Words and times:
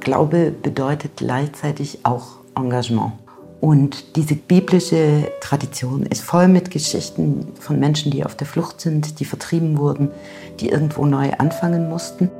Glaube 0.00 0.50
bedeutet 0.50 1.16
gleichzeitig 1.16 2.00
auch 2.04 2.38
Engagement. 2.56 3.12
Und 3.60 4.16
diese 4.16 4.34
biblische 4.34 5.30
Tradition 5.40 6.06
ist 6.06 6.22
voll 6.22 6.48
mit 6.48 6.70
Geschichten 6.70 7.52
von 7.60 7.78
Menschen, 7.78 8.10
die 8.10 8.24
auf 8.24 8.34
der 8.34 8.46
Flucht 8.46 8.80
sind, 8.80 9.20
die 9.20 9.26
vertrieben 9.26 9.76
wurden, 9.76 10.10
die 10.60 10.70
irgendwo 10.70 11.04
neu 11.04 11.30
anfangen 11.36 11.90
mussten. 11.90 12.30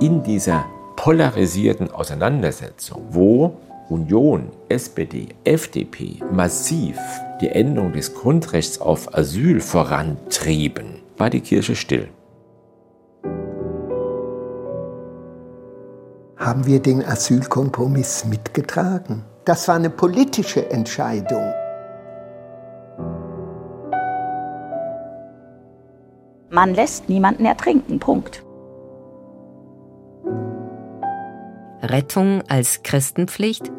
In 0.00 0.22
dieser 0.22 0.64
polarisierten 0.94 1.90
Auseinandersetzung, 1.90 3.02
wo 3.10 3.56
Union, 3.88 4.50
SPD, 4.68 5.30
FDP 5.42 6.22
massiv 6.32 6.96
die 7.40 7.48
Änderung 7.48 7.92
des 7.92 8.14
Grundrechts 8.14 8.80
auf 8.80 9.12
Asyl 9.12 9.60
vorantrieben, 9.60 11.00
war 11.18 11.30
die 11.30 11.40
Kirche 11.40 11.74
still. 11.74 12.08
Haben 16.40 16.64
wir 16.66 16.80
den 16.80 17.04
Asylkompromiss 17.04 18.24
mitgetragen. 18.24 19.24
Das 19.44 19.68
war 19.68 19.74
eine 19.74 19.90
politische 19.90 20.70
Entscheidung. 20.70 21.52
Man 26.48 26.74
lässt 26.74 27.08
niemanden 27.08 27.44
ertrinken, 27.44 28.00
Punkt. 28.00 28.42
Rettung 31.82 32.42
als 32.48 32.82
Christenpflicht, 32.82 33.70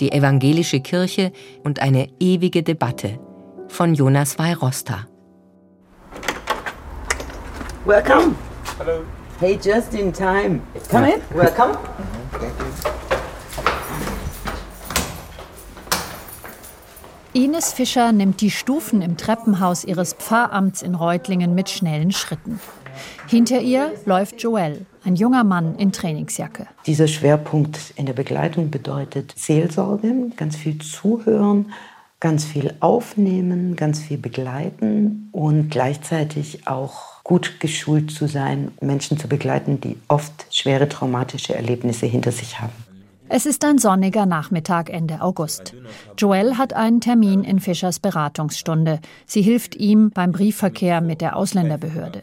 die 0.00 0.12
evangelische 0.12 0.80
Kirche 0.80 1.32
und 1.64 1.80
eine 1.80 2.08
ewige 2.18 2.62
Debatte 2.62 3.18
von 3.68 3.94
Jonas 3.94 4.38
Weirosta. 4.38 5.06
Welcome. 7.84 8.34
Hello. 8.78 9.02
Hey, 9.38 9.58
just 9.62 9.92
in 9.92 10.14
time. 10.14 10.62
Come 10.90 11.12
in. 11.12 11.20
Welcome. 11.34 11.76
Ines 17.34 17.74
Fischer 17.74 18.12
nimmt 18.12 18.40
die 18.40 18.50
Stufen 18.50 19.02
im 19.02 19.18
Treppenhaus 19.18 19.84
ihres 19.84 20.14
Pfarramts 20.14 20.80
in 20.80 20.94
Reutlingen 20.94 21.54
mit 21.54 21.68
schnellen 21.68 22.12
Schritten. 22.12 22.60
Hinter 23.28 23.60
ihr 23.60 23.92
läuft 24.06 24.40
Joel, 24.40 24.86
ein 25.04 25.16
junger 25.16 25.44
Mann 25.44 25.76
in 25.76 25.92
Trainingsjacke. 25.92 26.66
Dieser 26.86 27.06
Schwerpunkt 27.06 27.92
in 27.96 28.06
der 28.06 28.14
Begleitung 28.14 28.70
bedeutet 28.70 29.34
Seelsorge, 29.36 30.14
ganz 30.38 30.56
viel 30.56 30.78
zuhören, 30.78 31.72
ganz 32.20 32.46
viel 32.46 32.72
aufnehmen, 32.80 33.76
ganz 33.76 34.00
viel 34.00 34.16
begleiten 34.16 35.28
und 35.32 35.68
gleichzeitig 35.68 36.66
auch 36.66 37.15
gut 37.26 37.58
geschult 37.58 38.12
zu 38.12 38.28
sein, 38.28 38.70
Menschen 38.80 39.18
zu 39.18 39.26
begleiten, 39.26 39.80
die 39.80 39.96
oft 40.06 40.46
schwere 40.50 40.88
traumatische 40.88 41.56
Erlebnisse 41.56 42.06
hinter 42.06 42.30
sich 42.30 42.60
haben. 42.60 42.72
Es 43.28 43.46
ist 43.46 43.64
ein 43.64 43.78
sonniger 43.78 44.26
Nachmittag 44.26 44.90
Ende 44.90 45.20
August. 45.20 45.74
Joel 46.16 46.56
hat 46.56 46.72
einen 46.72 47.00
Termin 47.00 47.42
in 47.42 47.58
Fischers 47.58 47.98
Beratungsstunde. 47.98 49.00
Sie 49.26 49.42
hilft 49.42 49.74
ihm 49.74 50.10
beim 50.10 50.30
Briefverkehr 50.30 51.00
mit 51.00 51.20
der 51.20 51.34
Ausländerbehörde. 51.34 52.22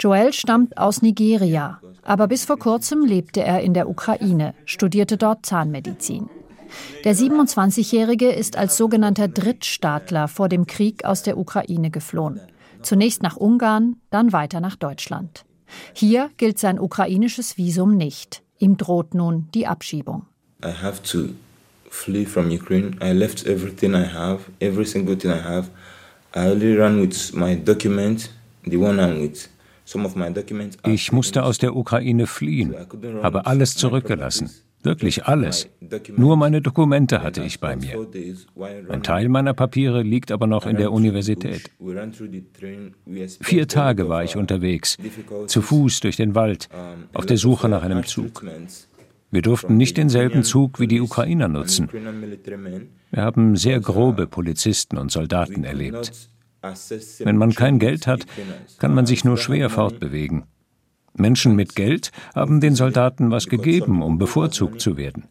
Joel 0.00 0.32
stammt 0.32 0.76
aus 0.76 1.00
Nigeria, 1.00 1.78
aber 2.02 2.26
bis 2.26 2.44
vor 2.44 2.58
kurzem 2.58 3.04
lebte 3.04 3.44
er 3.44 3.60
in 3.60 3.72
der 3.72 3.88
Ukraine, 3.88 4.54
studierte 4.64 5.16
dort 5.16 5.46
Zahnmedizin. 5.46 6.28
Der 7.04 7.14
27-Jährige 7.14 8.30
ist 8.30 8.56
als 8.56 8.76
sogenannter 8.76 9.28
Drittstaatler 9.28 10.26
vor 10.26 10.48
dem 10.48 10.66
Krieg 10.66 11.04
aus 11.04 11.22
der 11.22 11.38
Ukraine 11.38 11.90
geflohen. 11.90 12.40
Zunächst 12.82 13.22
nach 13.22 13.36
Ungarn, 13.36 13.96
dann 14.10 14.32
weiter 14.32 14.60
nach 14.60 14.76
Deutschland. 14.76 15.44
Hier 15.92 16.30
gilt 16.36 16.58
sein 16.58 16.78
ukrainisches 16.78 17.56
Visum 17.56 17.96
nicht. 17.96 18.42
Ihm 18.58 18.76
droht 18.76 19.14
nun 19.14 19.48
die 19.54 19.66
Abschiebung. 19.66 20.26
I 20.64 20.72
have 20.82 21.02
to 21.02 21.34
flee 21.90 22.24
from 22.24 22.50
Ukraine. 22.50 22.96
I 23.02 23.12
left 23.12 23.46
everything 23.46 23.94
I 23.94 24.06
have, 24.06 24.50
every 24.60 24.84
single 24.84 25.16
thing 25.16 25.30
I 25.30 25.42
have. 25.42 25.68
I 26.34 26.50
only 26.50 26.76
ran 26.76 27.00
with 27.00 27.32
my 27.34 27.54
document, 27.54 28.30
the 28.64 28.76
one 28.76 28.98
I'm 29.00 29.20
with. 29.22 29.48
Ich 30.86 31.12
musste 31.12 31.44
aus 31.44 31.56
der 31.56 31.74
Ukraine 31.74 32.26
fliehen, 32.26 32.74
habe 33.22 33.46
alles 33.46 33.74
zurückgelassen. 33.74 34.50
Wirklich 34.82 35.24
alles. 35.26 35.68
Nur 36.16 36.36
meine 36.36 36.60
Dokumente 36.60 37.22
hatte 37.22 37.42
ich 37.42 37.58
bei 37.60 37.76
mir. 37.76 38.06
Ein 38.88 39.02
Teil 39.02 39.28
meiner 39.28 39.54
Papiere 39.54 40.02
liegt 40.02 40.30
aber 40.30 40.46
noch 40.46 40.66
in 40.66 40.76
der 40.76 40.92
Universität. 40.92 41.70
Vier 43.40 43.68
Tage 43.68 44.08
war 44.08 44.24
ich 44.24 44.36
unterwegs, 44.36 44.96
zu 45.46 45.62
Fuß 45.62 46.00
durch 46.00 46.16
den 46.16 46.34
Wald, 46.34 46.68
auf 47.12 47.26
der 47.26 47.38
Suche 47.38 47.68
nach 47.68 47.82
einem 47.82 48.04
Zug. 48.04 48.44
Wir 49.30 49.42
durften 49.42 49.76
nicht 49.76 49.96
denselben 49.96 50.42
Zug 50.42 50.80
wie 50.80 50.86
die 50.86 51.00
Ukrainer 51.00 51.48
nutzen. 51.48 51.90
Wir 53.10 53.22
haben 53.22 53.56
sehr 53.56 53.80
grobe 53.80 54.26
Polizisten 54.26 54.96
und 54.96 55.10
Soldaten 55.10 55.64
erlebt. 55.64 56.30
Wenn 57.20 57.36
man 57.36 57.54
kein 57.54 57.78
Geld 57.78 58.06
hat, 58.06 58.26
kann 58.78 58.94
man 58.94 59.06
sich 59.06 59.24
nur 59.24 59.36
schwer 59.36 59.70
fortbewegen. 59.70 60.44
Menschen 61.18 61.54
mit 61.56 61.74
Geld 61.74 62.12
haben 62.34 62.60
den 62.60 62.74
Soldaten 62.74 63.30
was 63.30 63.46
gegeben, 63.46 64.02
um 64.02 64.18
bevorzugt 64.18 64.80
zu 64.80 64.96
werden. 64.96 65.24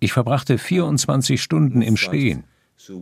Ich 0.00 0.12
verbrachte 0.12 0.58
24 0.58 1.42
Stunden 1.42 1.80
im 1.82 1.96
Stehen, 1.96 2.44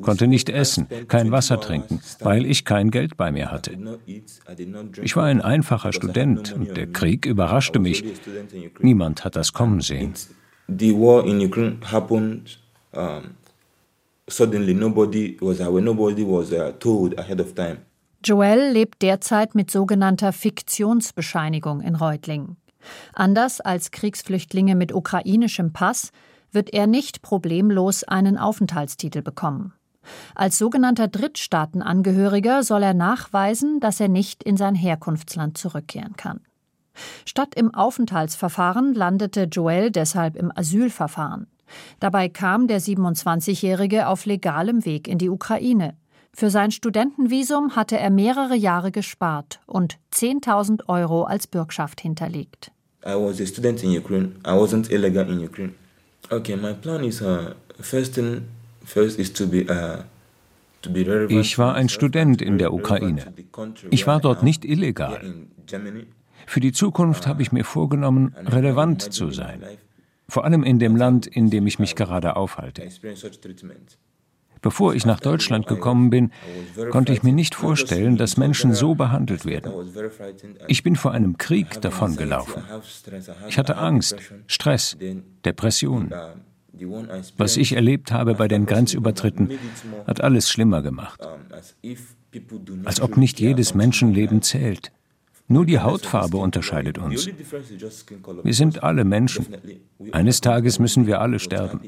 konnte 0.03 0.28
nicht 0.28 0.49
essen, 0.49 0.87
kein 1.09 1.33
Wasser 1.33 1.61
trinken, 1.61 2.00
weil 2.21 2.47
ich 2.47 2.65
kein 2.65 2.91
Geld 2.91 3.17
bei 3.17 3.33
mir 3.33 3.50
hatte. 3.50 3.77
Ich 5.03 5.17
war 5.17 5.25
ein 5.25 5.41
einfacher 5.41 5.93
Student 5.93 6.53
und 6.53 6.77
der 6.77 6.87
Krieg 6.87 7.27
überraschte 7.27 7.81
mich. 7.81 8.05
Niemand 8.81 9.25
hat 9.25 9.34
das 9.34 9.53
kommen 9.53 9.81
sehen. 9.81 10.15
Suddenly 14.27 14.73
nobody 14.73 15.37
was 15.41 15.61
aware, 15.61 15.83
nobody 15.83 16.25
was 16.25 16.50
uh, 16.53 16.73
told 16.78 17.19
ahead 17.19 17.41
of 17.41 17.55
time. 17.55 17.84
Joel 18.25 18.73
lebt 18.73 19.03
derzeit 19.03 19.55
mit 19.55 19.71
sogenannter 19.71 20.33
Fiktionsbescheinigung 20.33 21.83
in 21.83 21.95
Reutlingen. 21.95 22.57
Anders 23.12 23.61
als 23.61 23.91
Kriegsflüchtlinge 23.91 24.75
mit 24.75 24.95
ukrainischem 24.95 25.75
Pass 25.75 26.11
wird 26.51 26.73
er 26.73 26.87
nicht 26.87 27.21
problemlos 27.21 28.03
einen 28.05 28.39
Aufenthaltstitel 28.39 29.21
bekommen. 29.21 29.75
Als 30.35 30.59
sogenannter 30.59 31.09
Drittstaatenangehöriger 31.09 32.62
soll 32.62 32.83
er 32.83 32.95
nachweisen, 32.95 33.81
dass 33.81 34.01
er 34.01 34.09
nicht 34.09 34.43
in 34.43 34.56
sein 34.56 34.75
Herkunftsland 34.75 35.59
zurückkehren 35.59 36.17
kann. 36.17 36.41
Statt 37.27 37.55
im 37.55 37.75
Aufenthaltsverfahren 37.75 38.95
landete 38.95 39.45
Joel 39.45 39.91
deshalb 39.91 40.37
im 40.37 40.51
Asylverfahren. 40.55 41.47
Dabei 42.01 42.29
kam 42.29 42.69
der 42.69 42.81
27-Jährige 42.81 44.09
auf 44.09 44.27
legalem 44.27 44.85
Weg 44.85 45.09
in 45.09 45.19
die 45.19 45.31
Ukraine. 45.31 45.95
Für 46.37 46.50
sein 46.50 46.71
Studentenvisum 46.71 47.77
hatte 47.77 47.97
er 47.99 48.11
mehrere 48.11 48.56
Jahre 48.56 48.91
gespart 48.91 49.61
und 49.67 49.99
10.000 50.12 50.89
Euro 50.89 51.22
als 51.25 51.47
Bürgschaft 51.47 52.00
hinterlegt. 52.00 52.72
I 53.06 53.11
was 53.11 53.41
a 53.41 53.47
student 53.47 53.83
in 53.84 53.97
Ukraine. 53.97 54.33
I 54.47 54.50
wasn't 54.50 54.91
illegal 54.91 55.28
in 55.28 55.44
Ukraine. 55.44 55.75
Okay, 56.31 56.56
my 56.56 56.73
plan 56.73 57.05
is 57.05 57.21
uh, 57.21 57.50
first 57.81 58.15
thing 58.15 58.43
first 58.84 59.19
is 59.19 59.33
to 59.33 59.47
be 59.47 59.67
uh, 59.71 60.03
ich 61.28 61.59
war 61.59 61.75
ein 61.75 61.89
Student 61.89 62.43
in 62.43 62.59
der 62.59 62.73
Ukraine. 62.73 63.33
Ich 63.91 64.06
war 64.06 64.21
dort 64.21 64.43
nicht 64.43 64.65
illegal. 64.65 65.21
Für 66.47 66.61
die 66.61 66.73
Zukunft 66.73 67.27
habe 67.27 67.43
ich 67.43 67.53
mir 67.53 67.65
vorgenommen, 67.65 68.34
relevant 68.47 69.00
zu 69.00 69.31
sein. 69.31 69.62
Vor 70.28 70.44
allem 70.44 70.62
in 70.62 70.78
dem 70.78 70.97
Land, 70.97 71.27
in 71.27 71.50
dem 71.50 71.67
ich 71.67 71.78
mich 71.78 71.94
gerade 71.94 72.37
aufhalte. 72.37 72.83
Bevor 74.65 74.95
ich 74.95 75.05
nach 75.05 75.21
Deutschland 75.21 75.67
gekommen 75.67 76.09
bin, 76.09 76.33
konnte 76.91 77.12
ich 77.12 77.23
mir 77.23 77.35
nicht 77.35 77.55
vorstellen, 77.55 78.17
dass 78.17 78.38
Menschen 78.38 78.73
so 78.73 78.94
behandelt 78.94 79.44
werden. 79.44 79.71
Ich 80.69 80.83
bin 80.83 80.97
vor 80.97 81.12
einem 81.12 81.37
Krieg 81.37 81.83
davongelaufen. 81.83 82.62
Ich 83.47 83.59
hatte 83.59 83.77
Angst, 83.77 84.17
Stress, 84.47 84.97
Depressionen. 85.44 86.15
Was 87.37 87.59
ich 87.59 87.75
erlebt 87.75 88.11
habe 88.11 88.37
bei 88.37 88.49
den 88.49 88.65
Grenzübertritten, 88.65 89.50
hat 90.06 90.23
alles 90.23 90.49
schlimmer 90.49 90.81
gemacht. 90.81 91.21
Als 92.85 93.03
ob 93.03 93.19
nicht 93.19 93.38
jedes 93.41 93.75
Menschenleben 93.75 94.41
zählt. 94.41 94.93
Nur 95.47 95.67
die 95.67 95.79
Hautfarbe 95.79 96.38
unterscheidet 96.38 96.97
uns. 96.97 97.29
Wir 98.43 98.55
sind 98.55 98.83
alle 98.83 99.05
Menschen. 99.05 99.47
Eines 100.12 100.41
Tages 100.41 100.79
müssen 100.79 101.06
wir 101.06 101.21
alle 101.21 101.38
sterben. 101.38 101.81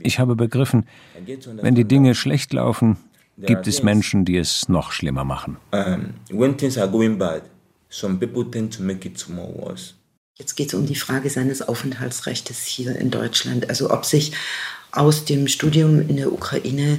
Ich 0.00 0.18
habe 0.18 0.36
begriffen, 0.36 0.86
wenn 1.26 1.74
die 1.74 1.84
Dinge 1.84 2.14
schlecht 2.14 2.52
laufen, 2.52 2.96
gibt 3.38 3.66
es 3.66 3.82
Menschen, 3.82 4.24
die 4.24 4.36
es 4.36 4.68
noch 4.68 4.92
schlimmer 4.92 5.24
machen. 5.24 5.56
Jetzt 10.36 10.56
geht 10.56 10.68
es 10.68 10.74
um 10.74 10.86
die 10.86 10.96
Frage 10.96 11.30
seines 11.30 11.62
Aufenthaltsrechts 11.62 12.64
hier 12.64 12.96
in 12.96 13.10
Deutschland. 13.10 13.68
Also 13.68 13.90
ob 13.90 14.04
sich 14.04 14.32
aus 14.90 15.24
dem 15.24 15.48
Studium 15.48 16.00
in 16.00 16.16
der 16.16 16.32
Ukraine 16.32 16.98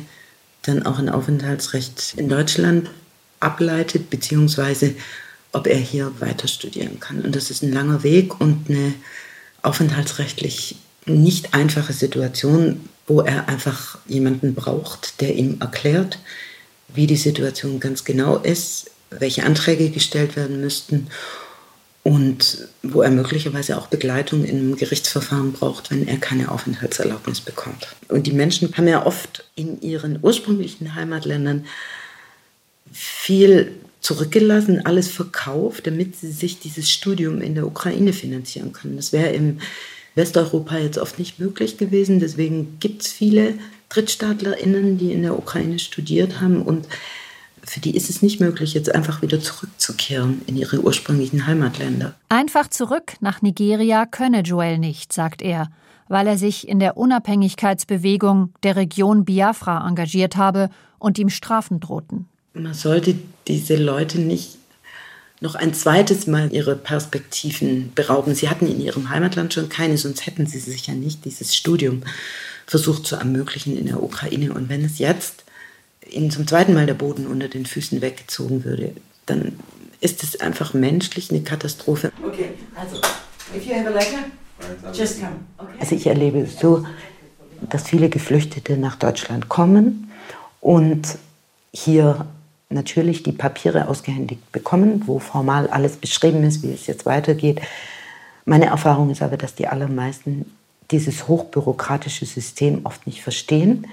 dann 0.62 0.86
auch 0.86 1.00
ein 1.00 1.10
Aufenthaltsrecht 1.10 2.16
in 2.18 2.30
Deutschland 2.30 2.90
ableitet, 3.40 4.10
beziehungsweise 4.10 4.96
ob 5.52 5.68
er 5.68 5.78
hier 5.78 6.12
weiter 6.20 6.48
studieren 6.48 7.00
kann. 7.00 7.22
Und 7.22 7.36
das 7.36 7.52
ist 7.52 7.62
ein 7.62 7.72
langer 7.72 8.04
Weg 8.04 8.40
und 8.42 8.70
eine 8.70 8.94
aufenthaltsrechtlich 9.62 10.78
nicht 11.06 11.54
einfache 11.54 11.94
Situation, 11.94 12.90
wo 13.08 13.22
er 13.22 13.48
einfach 13.48 13.98
jemanden 14.08 14.56
braucht, 14.56 15.22
der 15.22 15.36
ihm 15.36 15.58
erklärt, 15.60 16.20
wie 16.88 17.08
die 17.08 17.18
Situation 17.18 17.80
ganz 17.80 18.04
genau 18.04 18.38
ist, 18.38 18.92
welche 19.10 19.44
Anträge 19.44 19.90
gestellt 19.90 20.36
werden 20.36 20.62
müssten 20.62 21.08
und 22.04 22.68
wo 22.84 23.02
er 23.02 23.12
möglicherweise 23.12 23.78
auch 23.78 23.88
Begleitung 23.88 24.44
in 24.46 24.58
einem 24.58 24.76
Gerichtsverfahren 24.76 25.54
braucht, 25.54 25.92
wenn 25.92 26.08
er 26.08 26.18
keine 26.18 26.52
Aufenthaltserlaubnis 26.52 27.42
bekommt. 27.42 27.88
Und 28.10 28.28
die 28.28 28.32
Menschen 28.32 28.76
haben 28.78 28.88
ja 28.88 29.06
oft 29.06 29.44
in 29.56 29.82
ihren 29.82 30.20
ursprünglichen 30.22 30.96
Heimatländern 30.96 31.66
viel 32.92 33.72
zurückgelassen, 34.02 34.86
alles 34.86 35.10
verkauft, 35.10 35.88
damit 35.88 36.16
sie 36.16 36.32
sich 36.32 36.60
dieses 36.60 36.92
Studium 36.92 37.42
in 37.42 37.56
der 37.56 37.66
Ukraine 37.66 38.14
finanzieren 38.14 38.72
können. 38.72 38.98
Das 38.98 39.12
wäre 39.12 39.30
im 39.30 39.60
Westeuropa 40.16 40.78
jetzt 40.78 40.98
oft 40.98 41.20
nicht 41.20 41.40
möglich 41.40 41.78
gewesen. 41.78 42.20
Deswegen 42.20 42.78
gibt 42.80 43.04
es 43.04 43.12
viele 43.12 43.54
DrittstaatlerInnen, 43.90 44.98
die 44.98 45.12
in 45.12 45.22
der 45.22 45.38
Ukraine 45.38 45.80
studiert 45.80 46.42
haben 46.42 46.62
und 46.62 46.88
für 47.68 47.80
die 47.80 47.96
ist 47.96 48.10
es 48.10 48.22
nicht 48.22 48.40
möglich, 48.40 48.74
jetzt 48.74 48.94
einfach 48.94 49.22
wieder 49.22 49.40
zurückzukehren 49.40 50.42
in 50.46 50.56
ihre 50.56 50.82
ursprünglichen 50.82 51.48
Heimatländer. 51.48 52.14
Einfach 52.30 52.68
zurück 52.68 53.14
nach 53.22 53.42
Nigeria 53.42 54.06
könne 54.06 54.42
Joel 54.42 54.78
nicht, 54.78 55.12
sagt 55.12 55.42
er, 55.42 55.70
weil 56.08 56.28
er 56.28 56.38
sich 56.38 56.68
in 56.68 56.80
der 56.80 56.96
Unabhängigkeitsbewegung 56.98 58.54
der 58.64 58.76
Region 58.76 59.26
Biafra 59.26 59.88
engagiert 59.88 60.38
habe 60.38 60.70
und 61.00 61.18
ihm 61.18 61.30
Strafen 61.30 61.80
drohten. 61.80 62.28
Man 62.54 62.74
sollte 62.74 63.16
diese 63.48 63.76
Leute 63.76 64.20
nicht 64.22 64.58
noch 65.46 65.56
ein 65.56 65.74
zweites 65.74 66.28
Mal 66.28 66.52
ihre 66.52 66.76
Perspektiven 66.76 67.94
berauben. 67.94 68.36
Sie 68.36 68.50
hatten 68.50 68.68
in 68.68 68.82
ihrem 68.82 69.10
Heimatland 69.10 69.54
schon 69.54 69.70
keine, 69.70 69.98
sonst 69.98 70.26
hätten 70.26 70.48
sie 70.48 70.60
sich 70.60 70.88
ja 70.88 70.94
nicht 70.94 71.24
dieses 71.24 71.56
Studium 71.56 72.02
versucht 72.66 73.06
zu 73.06 73.16
ermöglichen 73.16 73.78
in 73.78 73.86
der 73.86 74.02
Ukraine. 74.02 74.52
Und 74.54 74.70
wenn 74.70 74.84
es 74.84 74.98
jetzt 74.98 75.44
ihnen 76.10 76.32
zum 76.32 76.48
zweiten 76.48 76.74
Mal 76.74 76.88
der 76.88 76.96
Boden 76.96 77.28
unter 77.28 77.48
den 77.48 77.66
Füßen 77.66 78.02
weggezogen 78.02 78.64
würde, 78.64 78.94
dann 79.28 79.60
ist 80.02 80.24
es 80.24 80.40
einfach 80.42 80.74
menschlich 80.74 81.30
eine 81.30 81.42
Katastrophe. 81.42 82.12
Okay, 82.26 82.50
also, 82.76 82.98
if 83.56 83.66
you 83.66 83.76
have 83.76 83.88
a 83.88 83.92
letter, 83.92 84.26
just 84.94 85.20
come. 85.20 85.36
Okay. 85.58 85.78
Also 85.80 85.96
ich 85.96 86.08
erlebe 86.08 86.40
es 86.40 86.60
so, 86.60 86.86
dass 87.70 87.88
viele 87.88 88.10
Geflüchtete 88.10 88.78
nach 88.78 88.96
Deutschland 88.96 89.48
kommen 89.48 90.12
und 90.60 91.18
hier 91.72 92.26
natürlich 92.76 93.24
die 93.24 93.32
Papiere 93.32 93.88
ausgehändigt 93.88 94.52
bekommen, 94.52 95.02
wo 95.08 95.18
formal 95.18 95.68
alles 95.68 95.96
beschrieben 95.98 96.44
ist, 96.44 96.62
wie 96.62 96.72
es 96.72 96.86
jetzt 96.86 97.08
weitergeht. 97.08 97.60
Meine 98.46 98.68
Erfahrung 98.68 99.10
ist 99.10 99.24
aber, 99.24 99.38
dass 99.38 99.56
die 99.56 99.68
allermeisten 99.68 100.46
dieses 100.92 101.28
hochbürokratische 101.28 102.28
System 102.28 102.82
oft 102.84 103.08
nicht 103.08 103.24
verstehen. 103.24 103.88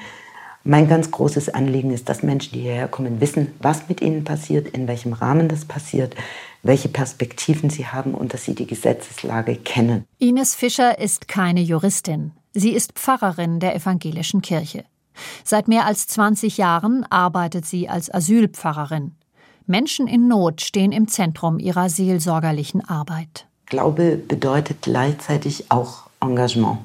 Mein 0.64 0.88
ganz 0.88 1.10
großes 1.10 1.48
Anliegen 1.48 1.90
ist, 1.90 2.08
dass 2.08 2.22
Menschen, 2.22 2.52
die 2.52 2.60
hierher 2.60 2.86
kommen, 2.86 3.20
wissen, 3.20 3.54
was 3.60 3.88
mit 3.88 4.00
ihnen 4.00 4.24
passiert, 4.24 4.68
in 4.68 4.86
welchem 4.86 5.12
Rahmen 5.12 5.48
das 5.48 5.64
passiert, 5.64 6.14
welche 6.62 6.88
Perspektiven 6.88 7.70
sie 7.70 7.86
haben 7.86 8.14
und 8.14 8.34
dass 8.34 8.44
sie 8.44 8.54
die 8.54 8.66
Gesetzeslage 8.66 9.56
kennen. 9.56 10.04
Ines 10.18 10.54
Fischer 10.54 10.98
ist 10.98 11.26
keine 11.26 11.62
Juristin. 11.62 12.32
Sie 12.52 12.72
ist 12.72 12.92
Pfarrerin 12.92 13.58
der 13.58 13.74
evangelischen 13.74 14.42
Kirche. 14.42 14.84
Seit 15.44 15.68
mehr 15.68 15.86
als 15.86 16.06
20 16.06 16.56
Jahren 16.56 17.04
arbeitet 17.10 17.66
sie 17.66 17.88
als 17.88 18.12
Asylpfarrerin. 18.12 19.12
Menschen 19.66 20.06
in 20.06 20.28
Not 20.28 20.60
stehen 20.60 20.92
im 20.92 21.08
Zentrum 21.08 21.58
ihrer 21.58 21.88
seelsorgerlichen 21.88 22.84
Arbeit. 22.84 23.46
Glaube 23.66 24.16
bedeutet 24.16 24.82
gleichzeitig 24.82 25.70
auch 25.70 26.04
Engagement. 26.20 26.78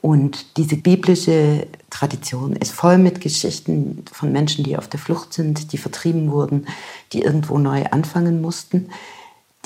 Und 0.00 0.56
diese 0.56 0.76
biblische 0.76 1.66
Tradition 1.90 2.54
ist 2.54 2.72
voll 2.72 2.98
mit 2.98 3.20
Geschichten 3.20 4.04
von 4.12 4.30
Menschen, 4.30 4.62
die 4.64 4.76
auf 4.76 4.86
der 4.88 5.00
Flucht 5.00 5.32
sind, 5.32 5.72
die 5.72 5.78
vertrieben 5.78 6.30
wurden, 6.30 6.66
die 7.12 7.22
irgendwo 7.22 7.58
neu 7.58 7.84
anfangen 7.86 8.40
mussten, 8.40 8.90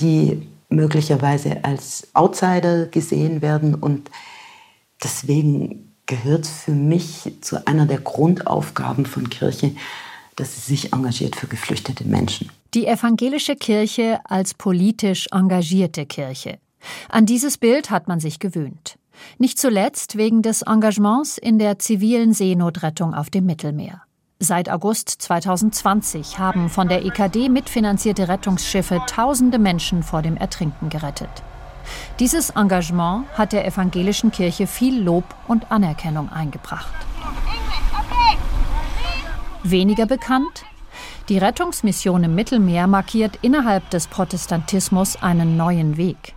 die 0.00 0.49
möglicherweise 0.70 1.64
als 1.64 2.08
Outsider 2.14 2.87
gesehen 2.87 3.43
werden. 3.43 3.75
Und 3.75 4.11
deswegen 5.05 5.91
gehört 6.06 6.46
für 6.46 6.72
mich 6.72 7.32
zu 7.40 7.66
einer 7.66 7.87
der 7.87 8.00
Grundaufgaben 8.00 9.06
von 9.06 9.31
Kirche, 9.31 9.75
dass 10.37 10.54
sie 10.54 10.60
sich 10.60 10.93
engagiert 10.93 11.37
für 11.37 11.46
geflüchtete 11.46 12.04
Menschen. 12.04 12.50
Die 12.75 12.87
evangelische 12.87 13.54
Kirche 13.56 14.20
als 14.25 14.54
politisch 14.54 15.28
engagierte 15.31 16.06
Kirche. 16.06 16.58
An 17.08 17.26
dieses 17.26 17.58
Bild 17.58 17.90
hat 17.90 18.08
man 18.08 18.19
sich 18.19 18.38
gewöhnt. 18.38 18.99
Nicht 19.38 19.58
zuletzt 19.58 20.16
wegen 20.16 20.43
des 20.43 20.62
Engagements 20.62 21.38
in 21.38 21.58
der 21.58 21.78
zivilen 21.78 22.32
Seenotrettung 22.32 23.14
auf 23.14 23.31
dem 23.31 23.46
Mittelmeer. 23.46 24.02
Seit 24.38 24.69
August 24.70 25.08
2020 25.08 26.38
haben 26.38 26.69
von 26.69 26.88
der 26.88 27.04
EKD 27.04 27.49
mitfinanzierte 27.49 28.26
Rettungsschiffe 28.26 29.00
tausende 29.06 29.58
Menschen 29.58 30.02
vor 30.02 30.22
dem 30.22 30.37
Ertrinken 30.37 30.88
gerettet. 30.88 31.31
Dieses 32.19 32.50
Engagement 32.50 33.26
hat 33.34 33.52
der 33.52 33.67
evangelischen 33.67 34.31
Kirche 34.31 34.67
viel 34.67 35.02
Lob 35.02 35.25
und 35.49 35.70
Anerkennung 35.70 36.31
eingebracht. 36.31 36.94
Weniger 39.62 40.06
bekannt? 40.06 40.64
Die 41.29 41.38
Rettungsmission 41.38 42.25
im 42.25 42.34
Mittelmeer 42.34 42.87
markiert 42.87 43.38
innerhalb 43.43 43.88
des 43.90 44.08
Protestantismus 44.08 45.23
einen 45.23 45.56
neuen 45.56 45.96
Weg. 45.96 46.34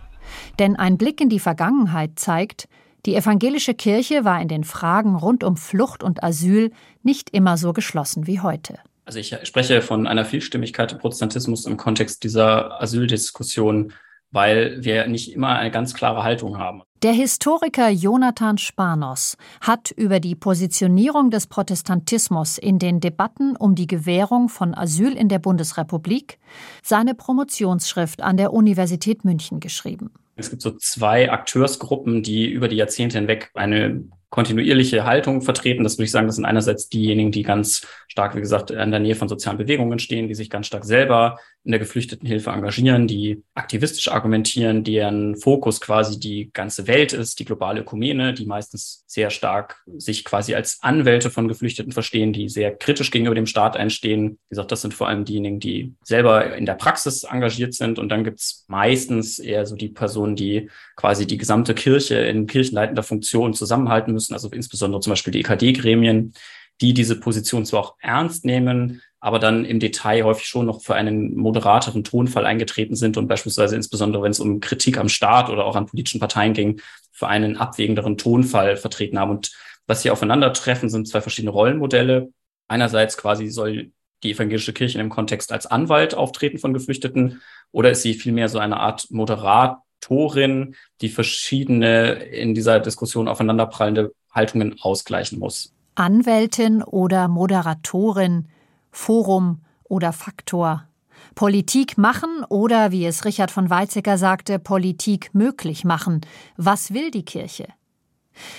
Denn 0.58 0.76
ein 0.76 0.96
Blick 0.96 1.20
in 1.20 1.28
die 1.28 1.40
Vergangenheit 1.40 2.12
zeigt, 2.16 2.68
die 3.04 3.14
evangelische 3.14 3.74
Kirche 3.74 4.24
war 4.24 4.40
in 4.40 4.48
den 4.48 4.64
Fragen 4.64 5.16
rund 5.16 5.44
um 5.44 5.56
Flucht 5.56 6.02
und 6.02 6.24
Asyl 6.24 6.72
nicht 7.02 7.30
immer 7.30 7.56
so 7.56 7.72
geschlossen 7.72 8.26
wie 8.26 8.40
heute. 8.40 8.78
Also 9.04 9.20
ich 9.20 9.36
spreche 9.44 9.82
von 9.82 10.08
einer 10.08 10.24
Vielstimmigkeit 10.24 10.90
im 10.90 10.98
Protestantismus 10.98 11.66
im 11.66 11.76
Kontext 11.76 12.24
dieser 12.24 12.82
Asyldiskussion, 12.82 13.92
weil 14.30 14.84
wir 14.84 15.06
nicht 15.06 15.32
immer 15.32 15.56
eine 15.56 15.70
ganz 15.70 15.94
klare 15.94 16.22
Haltung 16.22 16.58
haben. 16.58 16.82
Der 17.02 17.12
Historiker 17.12 17.90
Jonathan 17.90 18.58
Spanos 18.58 19.36
hat 19.60 19.90
über 19.90 20.18
die 20.18 20.34
Positionierung 20.34 21.30
des 21.30 21.46
Protestantismus 21.46 22.58
in 22.58 22.78
den 22.78 23.00
Debatten 23.00 23.54
um 23.54 23.74
die 23.74 23.86
Gewährung 23.86 24.48
von 24.48 24.74
Asyl 24.74 25.12
in 25.12 25.28
der 25.28 25.38
Bundesrepublik 25.38 26.38
seine 26.82 27.14
Promotionsschrift 27.14 28.22
an 28.22 28.36
der 28.36 28.52
Universität 28.52 29.24
München 29.24 29.60
geschrieben. 29.60 30.10
Es 30.36 30.50
gibt 30.50 30.62
so 30.62 30.70
zwei 30.72 31.30
Akteursgruppen, 31.30 32.22
die 32.22 32.46
über 32.46 32.68
die 32.68 32.76
Jahrzehnte 32.76 33.18
hinweg 33.18 33.50
eine 33.54 34.04
kontinuierliche 34.30 35.04
Haltung 35.04 35.40
vertreten. 35.40 35.84
Das 35.84 35.96
würde 35.96 36.04
ich 36.04 36.10
sagen, 36.10 36.26
das 36.26 36.36
sind 36.36 36.44
einerseits 36.44 36.88
diejenigen, 36.88 37.30
die 37.30 37.42
ganz 37.42 37.86
stark, 38.08 38.34
wie 38.34 38.40
gesagt, 38.40 38.70
in 38.70 38.90
der 38.90 39.00
Nähe 39.00 39.14
von 39.14 39.28
sozialen 39.28 39.56
Bewegungen 39.58 39.98
stehen, 39.98 40.28
die 40.28 40.34
sich 40.34 40.50
ganz 40.50 40.66
stark 40.66 40.84
selber 40.84 41.38
in 41.66 41.72
der 41.72 41.80
Geflüchtetenhilfe 41.80 42.50
engagieren, 42.50 43.08
die 43.08 43.42
aktivistisch 43.54 44.08
argumentieren, 44.08 44.84
deren 44.84 45.36
Fokus 45.36 45.80
quasi 45.80 46.20
die 46.20 46.50
ganze 46.52 46.86
Welt 46.86 47.12
ist, 47.12 47.40
die 47.40 47.44
globale 47.44 47.80
Ökumene, 47.80 48.32
die 48.32 48.46
meistens 48.46 49.02
sehr 49.08 49.30
stark 49.30 49.82
sich 49.96 50.24
quasi 50.24 50.54
als 50.54 50.78
Anwälte 50.82 51.28
von 51.28 51.48
Geflüchteten 51.48 51.90
verstehen, 51.90 52.32
die 52.32 52.48
sehr 52.48 52.74
kritisch 52.74 53.10
gegenüber 53.10 53.34
dem 53.34 53.46
Staat 53.46 53.76
einstehen. 53.76 54.38
Wie 54.48 54.50
gesagt, 54.50 54.70
das 54.70 54.82
sind 54.82 54.94
vor 54.94 55.08
allem 55.08 55.24
diejenigen, 55.24 55.58
die 55.58 55.94
selber 56.04 56.56
in 56.56 56.66
der 56.66 56.74
Praxis 56.74 57.24
engagiert 57.24 57.74
sind. 57.74 57.98
Und 57.98 58.10
dann 58.10 58.22
gibt's 58.22 58.64
meistens 58.68 59.40
eher 59.40 59.66
so 59.66 59.74
die 59.74 59.88
Personen, 59.88 60.36
die 60.36 60.70
quasi 60.94 61.26
die 61.26 61.36
gesamte 61.36 61.74
Kirche 61.74 62.14
in 62.14 62.46
kirchenleitender 62.46 63.02
Funktion 63.02 63.54
zusammenhalten 63.54 64.12
müssen, 64.12 64.34
also 64.34 64.48
insbesondere 64.50 65.00
zum 65.00 65.10
Beispiel 65.10 65.32
die 65.32 65.40
EKD-Gremien, 65.40 66.32
die 66.80 66.94
diese 66.94 67.18
Position 67.18 67.64
zwar 67.64 67.80
auch 67.80 67.94
ernst 68.00 68.44
nehmen, 68.44 69.02
aber 69.20 69.38
dann 69.38 69.64
im 69.64 69.80
Detail 69.80 70.24
häufig 70.24 70.46
schon 70.46 70.66
noch 70.66 70.82
für 70.82 70.94
einen 70.94 71.34
moderateren 71.36 72.04
Tonfall 72.04 72.46
eingetreten 72.46 72.96
sind 72.96 73.16
und 73.16 73.28
beispielsweise 73.28 73.74
insbesondere, 73.74 74.22
wenn 74.22 74.30
es 74.30 74.40
um 74.40 74.60
Kritik 74.60 74.98
am 74.98 75.08
Staat 75.08 75.48
oder 75.48 75.64
auch 75.64 75.76
an 75.76 75.86
politischen 75.86 76.20
Parteien 76.20 76.52
ging, 76.52 76.80
für 77.12 77.28
einen 77.28 77.56
abwägenderen 77.56 78.18
Tonfall 78.18 78.76
vertreten 78.76 79.18
haben. 79.18 79.30
Und 79.30 79.52
was 79.86 80.02
hier 80.02 80.12
aufeinandertreffen, 80.12 80.90
sind 80.90 81.08
zwei 81.08 81.20
verschiedene 81.20 81.50
Rollenmodelle. 81.50 82.30
Einerseits 82.68 83.16
quasi 83.16 83.48
soll 83.48 83.92
die 84.22 84.32
evangelische 84.32 84.72
Kirche 84.72 84.98
im 84.98 85.08
Kontext 85.08 85.52
als 85.52 85.66
Anwalt 85.66 86.14
auftreten 86.14 86.58
von 86.58 86.74
Geflüchteten 86.74 87.40
oder 87.72 87.90
ist 87.90 88.02
sie 88.02 88.14
vielmehr 88.14 88.48
so 88.48 88.58
eine 88.58 88.78
Art 88.78 89.10
Moderatorin, 89.10 90.74
die 91.00 91.08
verschiedene 91.08 92.12
in 92.12 92.54
dieser 92.54 92.80
Diskussion 92.80 93.28
aufeinanderprallende 93.28 94.12
Haltungen 94.30 94.76
ausgleichen 94.80 95.38
muss? 95.38 95.72
Anwältin 95.94 96.82
oder 96.82 97.28
Moderatorin 97.28 98.48
Forum 98.96 99.60
oder 99.84 100.12
Faktor. 100.12 100.88
Politik 101.36 101.96
machen 101.98 102.44
oder, 102.48 102.90
wie 102.90 103.04
es 103.04 103.24
Richard 103.24 103.50
von 103.50 103.70
Weizsäcker 103.70 104.18
sagte, 104.18 104.58
Politik 104.58 105.32
möglich 105.32 105.84
machen. 105.84 106.22
Was 106.56 106.92
will 106.92 107.10
die 107.10 107.24
Kirche? 107.24 107.68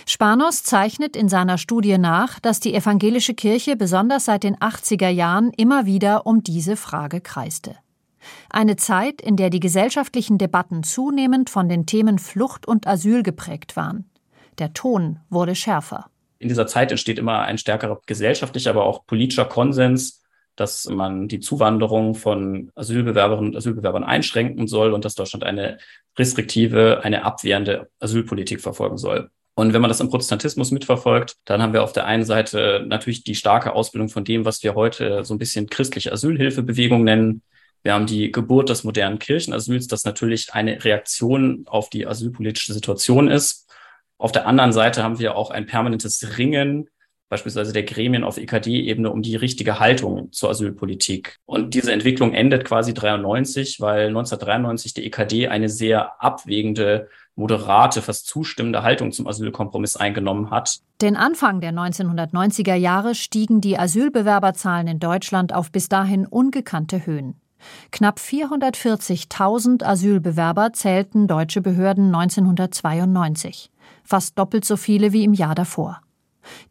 Spanos 0.06 0.63
zeichnet 0.63 1.17
in 1.17 1.27
seiner 1.27 1.58
Studie 1.58 1.98
nach, 1.98 2.39
dass 2.39 2.60
die 2.60 2.75
evangelische 2.75 3.34
Kirche 3.34 3.75
besonders 3.75 4.25
seit 4.25 4.44
den 4.44 4.56
80er 4.56 5.10
Jahren 5.10 5.51
immer 5.58 5.86
wieder 5.86 6.25
um 6.25 6.44
diese 6.44 6.77
Frage 6.77 7.20
kreiste. 7.20 7.75
Eine 8.50 8.77
Zeit, 8.77 9.22
in 9.22 9.36
der 9.38 9.50
die 9.50 9.60
gesellschaftlichen 9.60 10.38
Debatten 10.38 10.84
zunehmend 10.84 11.50
von 11.50 11.67
den 11.67 11.88
Themen 11.88 12.20
Flucht 12.20 12.67
und 12.67 12.88
Asyl 12.88 13.24
geprägt 13.24 13.75
waren. 13.75 14.06
Der 14.60 14.74
Ton 14.74 15.20
wurde 15.29 15.56
schärfer. 15.56 16.10
In 16.39 16.48
dieser 16.48 16.67
Zeit 16.67 16.91
entsteht 16.91 17.17
immer 17.17 17.41
ein 17.41 17.58
stärkerer 17.58 18.00
gesellschaftlicher, 18.06 18.70
aber 18.70 18.86
auch 18.86 19.06
politischer 19.06 19.46
Konsens, 19.46 20.24
dass 20.58 20.86
man 20.90 21.28
die 21.30 21.40
Zuwanderung 21.40 22.16
von 22.16 22.72
Asylbewerberinnen 22.76 23.52
und 23.52 23.58
Asylbewerbern 23.58 24.04
einschränken 24.04 24.68
soll 24.68 24.92
und 24.92 25.06
dass 25.06 25.16
Deutschland 25.16 25.46
eine 25.46 25.78
restriktive, 26.18 27.02
eine 27.04 27.24
abwehrende 27.24 27.90
Asylpolitik 28.00 28.60
verfolgen 28.60 28.98
soll. 28.98 29.30
Und 29.56 29.74
wenn 29.74 29.82
man 29.82 29.90
das 29.90 30.00
im 30.00 30.10
Protestantismus 30.10 30.72
mitverfolgt, 30.72 31.38
dann 31.46 31.62
haben 31.62 31.74
wir 31.74 31.84
auf 31.84 31.94
der 31.94 32.06
einen 32.06 32.26
Seite 32.26 32.86
natürlich 32.88 33.24
die 33.24 33.34
starke 33.34 33.74
Ausbildung 33.74 34.10
von 34.10 34.24
dem, 34.24 34.46
was 34.46 34.62
wir 34.62 34.76
heute 34.76 35.24
so 35.24 35.34
ein 35.34 35.40
bisschen 35.40 35.68
christliche 35.68 36.12
Asylhilfebewegung 36.12 37.04
nennen. 37.04 37.42
Wir 37.82 37.94
haben 37.94 38.06
die 38.06 38.32
Geburt 38.32 38.70
des 38.70 38.84
modernen 38.84 39.18
Kirchenasyls, 39.18 39.88
das 39.88 40.04
natürlich 40.04 40.54
eine 40.54 40.84
Reaktion 40.84 41.64
auf 41.68 41.90
die 41.90 42.06
asylpolitische 42.06 42.74
Situation 42.74 43.30
ist. 43.30 43.68
Auf 44.20 44.32
der 44.32 44.48
anderen 44.48 44.74
Seite 44.74 45.04
haben 45.04 45.20
wir 45.20 45.36
auch 45.36 45.52
ein 45.52 45.66
permanentes 45.66 46.38
Ringen 46.38 46.90
beispielsweise 47.30 47.74
der 47.74 47.84
Gremien 47.84 48.24
auf 48.24 48.38
EKD-Ebene 48.38 49.12
um 49.12 49.22
die 49.22 49.36
richtige 49.36 49.80
Haltung 49.80 50.32
zur 50.32 50.50
Asylpolitik. 50.50 51.38
Und 51.46 51.74
diese 51.74 51.92
Entwicklung 51.92 52.34
endet 52.34 52.66
quasi 52.66 52.94
93, 52.94 53.82
weil 53.82 54.08
1993 54.08 54.94
die 54.94 55.06
EKD 55.06 55.48
eine 55.48 55.70
sehr 55.70 56.22
abwägende, 56.24 57.10
moderate, 57.36 58.02
fast 58.02 58.28
zustimmende 58.28 58.84
Haltung 58.84 59.12
zum 59.12 59.28
Asylkompromiss 59.28 59.98
eingenommen 59.98 60.50
hat. 60.50 60.80
Den 61.02 61.16
Anfang 61.16 61.62
der 61.62 61.72
1990er 61.72 62.76
Jahre 62.76 63.14
stiegen 63.14 63.62
die 63.62 63.78
Asylbewerberzahlen 63.78 64.88
in 64.88 65.00
Deutschland 65.00 65.54
auf 65.54 65.72
bis 65.72 65.90
dahin 65.90 66.26
ungekannte 66.26 67.06
Höhen. 67.06 67.36
Knapp 67.92 68.20
440.000 68.20 69.84
Asylbewerber 69.84 70.74
zählten 70.74 71.28
deutsche 71.28 71.62
Behörden 71.62 72.14
1992, 72.14 73.72
fast 74.04 74.38
doppelt 74.38 74.64
so 74.64 74.78
viele 74.78 75.12
wie 75.12 75.24
im 75.24 75.34
Jahr 75.34 75.56
davor. 75.56 76.02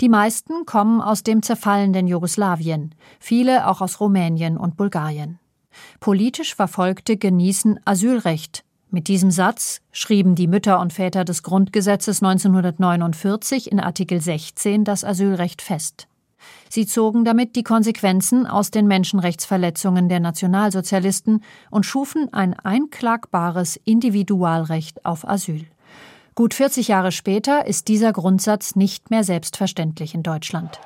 Die 0.00 0.09
meisten 0.09 0.66
kommen 0.66 1.00
aus 1.00 1.23
dem 1.23 1.42
zerfallenden 1.42 2.06
Jugoslawien, 2.06 2.95
viele 3.18 3.66
auch 3.68 3.80
aus 3.80 4.00
Rumänien 4.00 4.56
und 4.56 4.76
Bulgarien. 4.76 5.38
Politisch 6.00 6.54
Verfolgte 6.54 7.16
genießen 7.16 7.80
Asylrecht. 7.85 8.64
Mit 8.90 9.09
diesem 9.09 9.30
Satz 9.30 9.80
schrieben 9.92 10.35
die 10.37 10.47
Mütter 10.47 10.80
und 10.80 10.92
Väter 10.92 11.25
des 11.25 11.42
Grundgesetzes 11.42 12.23
1949 12.23 13.71
in 13.71 13.80
Artikel 13.80 14.21
16 14.21 14.85
das 14.85 15.04
Asylrecht 15.04 15.61
fest. 15.61 16.06
Sie 16.68 16.87
zogen 16.87 17.25
damit 17.25 17.56
die 17.56 17.62
Konsequenzen 17.62 18.47
aus 18.47 18.71
den 18.71 18.87
Menschenrechtsverletzungen 18.87 20.09
der 20.09 20.21
Nationalsozialisten 20.21 21.42
und 21.71 21.85
schufen 21.85 22.33
ein 22.33 22.54
einklagbares 22.54 23.76
Individualrecht 23.85 25.04
auf 25.04 25.26
Asyl. 25.26 25.66
Gut 26.38 26.52
40 26.52 26.88
Jahre 26.88 27.12
später 27.12 27.66
ist 27.66 27.88
dieser 27.88 28.12
Grundsatz 28.12 28.76
nicht 28.76 29.09
mehr 29.09 29.25
selbstverständlich 29.25 30.14
in 30.14 30.23
Deutschland. 30.23 30.78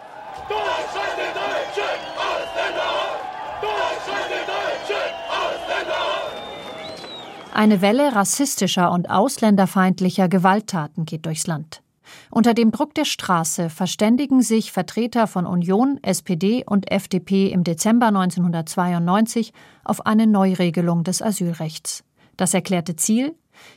Eine 7.53 7.81
Welle 7.81 8.15
rassistischer 8.15 8.93
und 8.93 9.11
ausländerfeindlicher 9.11 10.29
Gewalttaten 10.29 11.05
geht 11.05 11.27
durchs 11.27 11.49
Land. 11.49 11.83
Unter 12.31 12.55
dem 12.55 12.71
Druck 12.71 12.95
der 12.95 13.05
Straße 13.05 13.71
verständigen 13.71 14.43
sich 14.43 14.71
Vertreter 14.71 15.27
von 15.27 15.47
Union, 15.47 15.99
SPD 16.03 16.63
und 16.65 16.93
FDP 16.93 17.49
im 17.49 17.65
Dezember 17.65 18.07
1992 18.07 19.53
auf 19.83 20.07
eine 20.07 20.29
Neuregelung 20.29 21.03
des 21.03 21.21
Asylrechts. 21.21 22.05
Das 22.37 22.55
erklärte 22.55 22.95
Ziel 22.95 23.35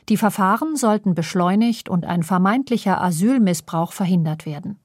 die 0.08 0.16
Verfahren 0.16 0.76
sollten 0.76 1.14
beschleunigt 1.14 1.88
und 1.88 2.04
ein 2.04 2.22
vermeintlicher 2.22 3.00
Asylmissbrauch 3.02 3.92
verhindert 3.92 4.46
werden. 4.46 4.78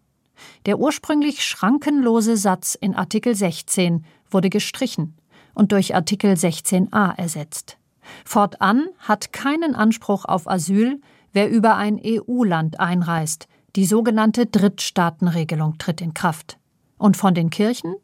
Der 0.66 0.80
ursprünglich 0.80 1.44
schrankenlose 1.44 2.38
Satz 2.38 2.76
in 2.76 2.96
Artikel 2.96 3.36
16 3.36 4.06
wurde 4.30 4.50
gestrichen 4.50 5.16
und 5.54 5.72
durch 5.72 5.96
Artikel 5.96 6.34
16a 6.34 7.18
ersetzt. 7.18 7.78
Fortan 8.26 8.88
hat 9.00 9.34
keinen 9.34 9.76
Anspruch 9.76 10.26
auf 10.26 10.50
Asyl, 10.50 11.02
wer 11.34 11.50
über 11.50 11.76
ein 11.76 12.00
EU-Land 12.04 12.80
einreist. 12.80 13.48
Die 13.76 13.86
sogenannte 13.86 14.46
Drittstaatenregelung 14.46 15.78
tritt 15.78 16.02
in 16.02 16.14
Kraft. 16.14 16.58
Und 16.98 17.18
von 17.18 17.34
den 17.34 17.50
Kirchen 17.50 17.96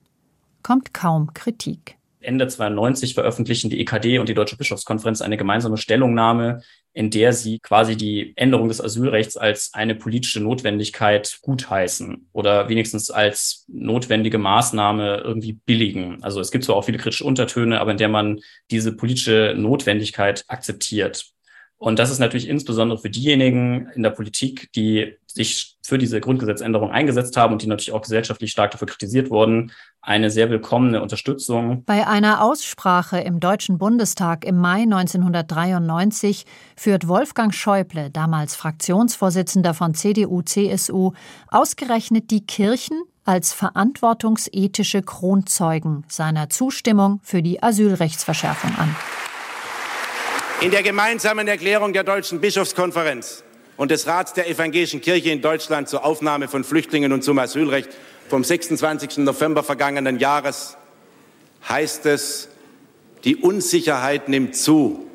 kommt 0.64 0.94
kaum 0.94 1.34
Kritik. 1.34 1.98
Ende 2.20 2.48
92 2.48 3.14
veröffentlichen 3.14 3.70
die 3.70 3.80
EKD 3.80 4.20
und 4.20 4.30
die 4.30 4.34
Deutsche 4.34 4.58
Bischofskonferenz 4.58 5.22
eine 5.22 5.38
gemeinsame 5.38 5.78
Stellungnahme, 5.78 6.62
in 6.96 7.10
der 7.10 7.34
sie 7.34 7.60
quasi 7.60 7.98
die 7.98 8.32
Änderung 8.38 8.70
des 8.70 8.80
Asylrechts 8.80 9.36
als 9.36 9.72
eine 9.74 9.96
politische 9.96 10.40
Notwendigkeit 10.40 11.40
gutheißen 11.42 12.30
oder 12.32 12.70
wenigstens 12.70 13.12
als 13.12 13.66
notwendige 13.68 14.38
Maßnahme 14.38 15.18
irgendwie 15.18 15.60
billigen. 15.66 16.24
Also 16.24 16.40
es 16.40 16.52
gibt 16.52 16.64
zwar 16.64 16.78
auch 16.78 16.86
viele 16.86 16.98
kritische 16.98 17.26
Untertöne, 17.26 17.82
aber 17.82 17.92
in 17.92 17.98
der 17.98 18.08
man 18.08 18.40
diese 18.72 18.96
politische 18.96 19.56
Notwendigkeit 19.58 20.46
akzeptiert. 20.48 21.26
Und 21.78 22.00
das 22.00 22.12
ist 22.12 22.20
natürlich 22.20 22.48
insbesondere 22.48 22.98
für 22.98 23.10
diejenigen 23.10 23.90
in 23.94 24.02
der 24.02 24.12
Politik, 24.12 24.72
die 24.74 25.18
sich 25.36 25.78
für 25.86 25.98
diese 25.98 26.22
Grundgesetzänderung 26.22 26.92
eingesetzt 26.92 27.36
haben 27.38 27.54
und 27.54 27.62
die 27.62 27.68
natürlich 27.68 27.92
auch 27.92 28.02
gesellschaftlich 28.02 28.52
stark 28.52 28.72
dafür 28.72 28.88
kritisiert 28.88 29.30
wurden, 29.30 29.72
eine 30.02 30.32
sehr 30.32 30.50
willkommene 30.50 31.02
Unterstützung. 31.02 31.84
Bei 31.86 32.08
einer 32.08 32.42
Aussprache 32.42 33.20
im 33.20 33.40
Deutschen 33.40 33.78
Bundestag 33.78 34.46
im 34.46 34.58
Mai 34.58 34.84
1993 34.84 36.46
führt 36.78 37.08
Wolfgang 37.08 37.54
Schäuble, 37.54 38.10
damals 38.10 38.56
Fraktionsvorsitzender 38.56 39.74
von 39.74 39.94
CDU-CSU, 39.94 41.12
ausgerechnet 41.50 42.32
die 42.32 42.46
Kirchen 42.46 43.02
als 43.26 43.52
verantwortungsethische 43.54 45.02
Kronzeugen 45.02 46.06
seiner 46.08 46.50
Zustimmung 46.50 47.20
für 47.24 47.42
die 47.42 47.62
Asylrechtsverschärfung 47.62 48.72
an. 48.78 48.96
In 50.62 50.72
der 50.72 50.84
gemeinsamen 50.84 51.48
Erklärung 51.48 51.92
der 51.92 52.04
Deutschen 52.04 52.40
Bischofskonferenz 52.40 53.45
und 53.78 53.92
des 53.92 54.08
Rats 54.08 54.34
der 54.34 54.50
Evangelischen 54.50 55.02
Kirche 55.02 55.30
in 55.30 55.42
Deutschland 55.42 55.90
zur 55.90 56.06
Aufnahme 56.06 56.48
von 56.48 56.64
Flüchtlingen 56.64 57.12
und 57.12 57.24
zum 57.24 57.40
Asylrecht 57.40 57.90
vom 58.30 58.44
26. 58.44 59.18
November 59.18 59.64
vergangenen 59.64 60.20
Jahres 60.20 60.78
heißt 61.68 62.06
es, 62.06 62.50
die 63.24 63.36
Unsicherheit 63.36 64.30
nimmt 64.30 64.56
zu. 64.56 65.06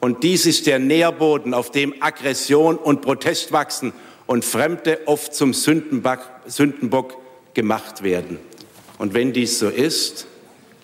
Und 0.00 0.22
dies 0.22 0.46
ist 0.46 0.66
der 0.66 0.78
Nährboden, 0.78 1.54
auf 1.54 1.70
dem 1.70 1.94
Aggression 2.00 2.76
und 2.76 3.00
Protest 3.00 3.52
wachsen 3.52 3.92
und 4.26 4.44
Fremde 4.44 5.00
oft 5.06 5.34
zum 5.34 5.54
Sündenbock 5.54 7.16
gemacht 7.54 8.02
werden. 8.02 8.38
Und 8.98 9.14
wenn 9.14 9.32
dies 9.32 9.58
so 9.58 9.68
ist, 9.68 10.26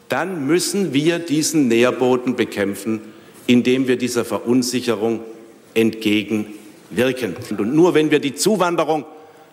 dann 0.09 0.47
müssen 0.47 0.95
wir 0.95 1.19
diesen 1.19 1.69
Nährboden 1.69 2.35
bekämpfen 2.35 3.03
indem 3.51 3.89
wir 3.89 3.97
dieser 3.97 4.25
Verunsicherung 4.25 5.23
entgegenwirken. 6.91 7.37
Und 7.59 7.75
nur 7.75 7.95
wenn 7.95 8.11
wir 8.11 8.21
die 8.21 8.35
Zuwanderung 8.35 9.05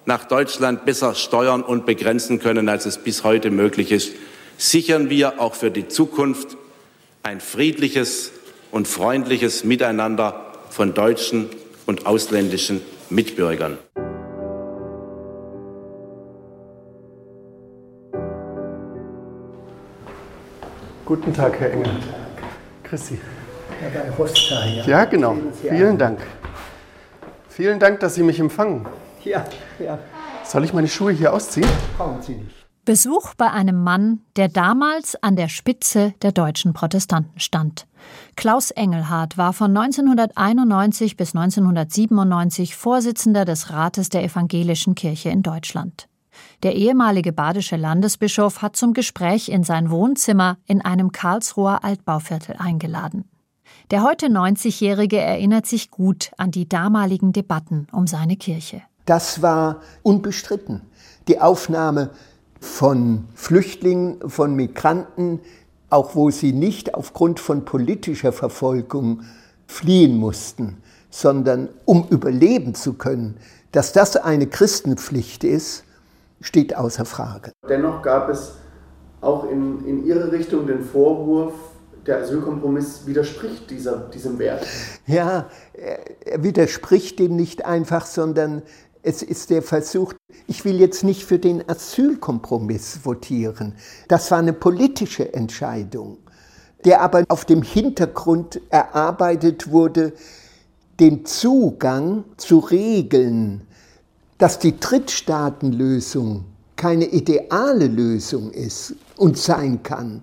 nach 0.06 0.26
Deutschland 0.26 0.86
besser 0.86 1.16
steuern 1.16 1.64
und 1.64 1.86
begrenzen 1.86 2.40
können, 2.40 2.70
als 2.70 2.86
es 2.86 2.98
bis 2.98 3.24
heute 3.24 3.52
möglich 3.52 3.92
ist, 3.92 4.14
sichern 4.58 5.10
wir 5.10 5.40
auch 5.40 5.54
für 5.54 5.72
die 5.72 5.88
Zukunft 5.88 6.58
ein 7.24 7.42
friedliches 7.42 8.32
und 8.72 8.88
freundliches 8.88 9.64
Miteinander 9.64 10.54
von 10.70 10.94
deutschen 10.94 11.50
und 11.86 12.06
ausländischen 12.06 12.82
Mitbürgern. 13.10 13.78
Guten 21.06 21.34
Tag, 21.34 21.58
Herr 21.60 21.72
Engel. 21.72 21.92
Grüß 22.84 23.08
Sie. 23.08 23.20
Ja, 24.86 25.06
genau. 25.06 25.38
Vielen 25.62 25.98
Dank. 25.98 26.20
Vielen 27.58 27.80
Dank, 27.80 28.02
dass 28.02 28.14
Sie 28.14 28.22
mich 28.22 28.40
empfangen. 28.40 28.86
Ja, 29.24 29.44
ja. 29.80 29.98
Soll 30.44 30.64
ich 30.64 30.74
meine 30.74 30.88
Schuhe 30.88 31.12
hier 31.12 31.34
ausziehen? 31.34 31.68
Brauchen 31.98 32.22
Sie 32.22 32.36
nicht. 32.36 32.56
Besuch 32.86 33.34
bei 33.34 33.50
einem 33.50 33.84
Mann, 33.84 34.20
der 34.36 34.48
damals 34.48 35.16
an 35.24 35.36
der 35.36 35.48
Spitze 35.48 36.14
der 36.22 36.32
deutschen 36.32 36.74
Protestanten 36.74 37.40
stand. 37.40 37.88
Klaus 38.36 38.70
Engelhardt 38.70 39.40
war 39.40 39.54
von 39.54 39.76
1991 39.76 41.18
bis 41.18 41.34
1997 41.34 42.76
Vorsitzender 42.76 43.44
des 43.44 43.72
Rates 43.72 44.10
der 44.10 44.24
Evangelischen 44.24 44.94
Kirche 44.94 45.30
in 45.30 45.42
Deutschland. 45.42 46.10
Der 46.62 46.76
ehemalige 46.76 47.34
badische 47.34 47.76
Landesbischof 47.76 48.62
hat 48.62 48.76
zum 48.76 48.94
Gespräch 48.94 49.50
in 49.50 49.64
sein 49.64 49.90
Wohnzimmer 49.90 50.60
in 50.68 50.86
einem 50.86 51.12
Karlsruher 51.12 51.84
Altbauviertel 51.84 52.56
eingeladen. 52.60 53.26
Der 53.92 54.04
heute 54.04 54.28
90-Jährige 54.28 55.20
erinnert 55.20 55.66
sich 55.66 55.92
gut 55.92 56.32
an 56.38 56.52
die 56.52 56.68
damaligen 56.68 57.34
Debatten 57.34 57.88
um 57.92 58.08
seine 58.08 58.38
Kirche. 58.38 58.82
Das 59.06 59.42
war 59.42 59.82
unbestritten. 60.04 60.82
Die 61.28 61.40
Aufnahme 61.40 62.10
von 62.60 63.26
Flüchtlingen, 63.34 64.30
von 64.30 64.56
Migranten 64.56 65.40
auch 65.90 66.16
wo 66.16 66.30
sie 66.30 66.54
nicht 66.54 66.96
aufgrund 66.96 67.40
von 67.40 67.66
politischer 67.66 68.32
Verfolgung 68.32 69.22
fliehen 69.68 70.18
mussten, 70.18 70.78
sondern 71.10 71.70
um 71.86 72.08
überleben 72.10 72.76
zu 72.76 72.94
können, 72.94 73.38
dass 73.72 73.94
das 73.94 74.18
eine 74.18 74.48
Christenpflicht 74.48 75.44
ist, 75.44 75.84
steht 76.42 76.76
außer 76.76 77.06
Frage. 77.06 77.52
Dennoch 77.68 78.02
gab 78.02 78.30
es 78.30 78.54
auch 79.22 79.50
in, 79.50 79.86
in 79.86 80.06
Ihre 80.06 80.32
Richtung 80.32 80.68
den 80.68 80.84
Vorwurf, 80.84 81.54
der 82.08 82.22
Asylkompromiss 82.22 83.06
widerspricht 83.06 83.70
dieser, 83.70 83.98
diesem 84.10 84.40
Wert. 84.40 84.66
Ja, 85.06 85.50
er 85.74 86.44
widerspricht 86.44 87.20
dem 87.20 87.36
nicht 87.36 87.66
einfach, 87.66 88.06
sondern 88.06 88.64
es 89.04 89.22
ist 89.22 89.50
der 89.50 89.62
Versuch, 89.62 90.14
ich 90.48 90.66
will 90.66 90.80
jetzt 90.80 91.04
nicht 91.04 91.26
für 91.26 91.40
den 91.40 91.68
Asylkompromiss 91.70 93.00
votieren. 93.04 93.76
Das 94.08 94.32
war 94.32 94.40
eine 94.40 94.54
politische 94.54 95.34
Entscheidung, 95.34 96.18
der 96.86 97.02
aber 97.02 97.24
auf 97.30 97.46
dem 97.46 97.62
Hintergrund 97.62 98.62
erarbeitet 98.70 99.72
wurde, 99.72 100.14
den 101.00 101.26
Zugang 101.26 102.24
zu 102.38 102.60
Regeln, 102.60 103.62
dass 104.38 104.60
die 104.60 104.80
Drittstaatenlösung 104.80 106.46
keine 106.76 107.06
ideale 107.06 107.88
Lösung 107.88 108.52
ist 108.52 108.96
und 109.16 109.38
sein 109.38 109.84
kann 109.84 110.22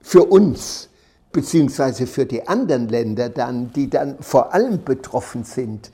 für 0.00 0.24
uns, 0.24 0.88
beziehungsweise 1.36 2.06
für 2.06 2.24
die 2.24 2.48
anderen 2.48 2.88
Länder 2.88 3.28
dann, 3.28 3.70
die 3.74 3.90
dann 3.90 4.16
vor 4.20 4.54
allem 4.54 4.82
betroffen 4.82 5.44
sind. 5.44 5.90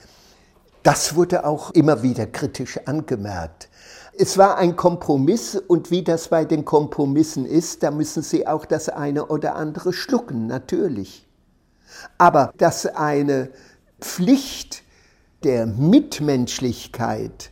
Das 0.84 1.16
wurde 1.16 1.44
auch 1.44 1.72
immer 1.72 2.04
wieder 2.04 2.26
kritisch 2.26 2.78
angemerkt. 2.84 3.68
Es 4.16 4.38
war 4.38 4.56
ein 4.56 4.76
Kompromiss 4.76 5.56
und 5.56 5.90
wie 5.90 6.04
das 6.04 6.28
bei 6.28 6.44
den 6.44 6.64
Kompromissen 6.64 7.44
ist, 7.44 7.82
da 7.82 7.90
müssen 7.90 8.22
Sie 8.22 8.46
auch 8.46 8.64
das 8.64 8.88
eine 8.88 9.26
oder 9.26 9.56
andere 9.56 9.92
schlucken, 9.92 10.46
natürlich. 10.46 11.26
Aber 12.18 12.52
dass 12.56 12.86
eine 12.86 13.50
Pflicht 14.00 14.84
der 15.42 15.66
Mitmenschlichkeit 15.66 17.50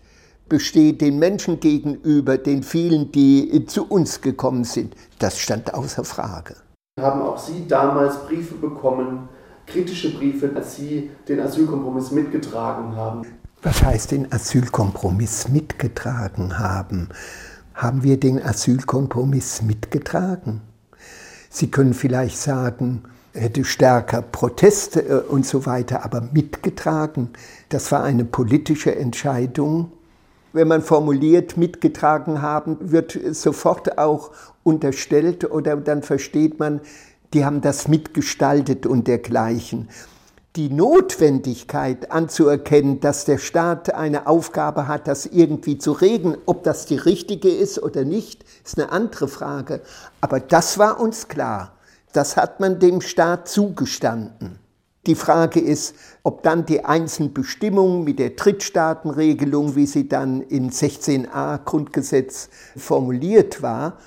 besteht 0.48 1.00
den 1.00 1.18
Menschen 1.18 1.58
gegenüber, 1.58 2.38
den 2.38 2.62
vielen, 2.62 3.10
die 3.10 3.66
zu 3.66 3.84
uns 3.84 4.20
gekommen 4.20 4.62
sind, 4.62 4.94
das 5.18 5.40
stand 5.40 5.74
außer 5.74 6.04
Frage. 6.04 6.54
Haben 7.00 7.22
auch 7.22 7.38
Sie 7.38 7.66
damals 7.66 8.26
Briefe 8.26 8.54
bekommen, 8.54 9.28
kritische 9.66 10.14
Briefe, 10.14 10.50
als 10.54 10.76
Sie 10.76 11.10
den 11.28 11.40
Asylkompromiss 11.40 12.10
mitgetragen 12.10 12.96
haben? 12.96 13.26
Was 13.62 13.82
heißt 13.82 14.12
den 14.12 14.32
Asylkompromiss 14.32 15.48
mitgetragen 15.48 16.58
haben? 16.58 17.08
Haben 17.74 18.02
wir 18.02 18.18
den 18.18 18.42
Asylkompromiss 18.42 19.62
mitgetragen? 19.62 20.62
Sie 21.50 21.70
können 21.70 21.94
vielleicht 21.94 22.38
sagen, 22.38 23.02
hätte 23.32 23.64
stärker 23.64 24.22
Proteste 24.22 25.00
äh, 25.00 25.14
und 25.28 25.46
so 25.46 25.66
weiter, 25.66 26.04
aber 26.04 26.20
mitgetragen. 26.20 27.30
Das 27.68 27.92
war 27.92 28.02
eine 28.02 28.24
politische 28.24 28.94
Entscheidung. 28.94 29.92
Wenn 30.52 30.68
man 30.68 30.82
formuliert, 30.82 31.56
mitgetragen 31.56 32.42
haben, 32.42 32.76
wird 32.80 33.18
sofort 33.32 33.98
auch 33.98 34.32
unterstellt 34.62 35.50
oder 35.50 35.76
dann 35.76 36.02
versteht 36.02 36.58
man, 36.58 36.80
die 37.32 37.44
haben 37.44 37.60
das 37.60 37.88
mitgestaltet 37.88 38.86
und 38.86 39.06
dergleichen. 39.06 39.88
Die 40.56 40.68
Notwendigkeit 40.68 42.10
anzuerkennen, 42.10 42.98
dass 42.98 43.24
der 43.24 43.38
Staat 43.38 43.94
eine 43.94 44.26
Aufgabe 44.26 44.88
hat, 44.88 45.06
das 45.06 45.26
irgendwie 45.26 45.78
zu 45.78 45.92
regeln, 45.92 46.36
ob 46.46 46.64
das 46.64 46.86
die 46.86 46.96
richtige 46.96 47.50
ist 47.50 47.80
oder 47.80 48.04
nicht, 48.04 48.44
ist 48.64 48.76
eine 48.76 48.90
andere 48.90 49.28
Frage. 49.28 49.80
Aber 50.20 50.40
das 50.40 50.76
war 50.76 50.98
uns 50.98 51.28
klar. 51.28 51.76
Das 52.12 52.36
hat 52.36 52.58
man 52.58 52.80
dem 52.80 53.00
Staat 53.00 53.46
zugestanden. 53.46 54.58
Die 55.06 55.14
Frage 55.14 55.60
ist, 55.60 55.94
ob 56.24 56.42
dann 56.42 56.66
die 56.66 56.84
einzelnen 56.84 57.32
Bestimmungen 57.32 58.04
mit 58.04 58.18
der 58.18 58.30
Drittstaatenregelung, 58.30 59.76
wie 59.76 59.86
sie 59.86 60.08
dann 60.08 60.42
in 60.42 60.70
16a 60.70 61.64
Grundgesetz 61.64 62.50
formuliert 62.76 63.62
war, 63.62 63.98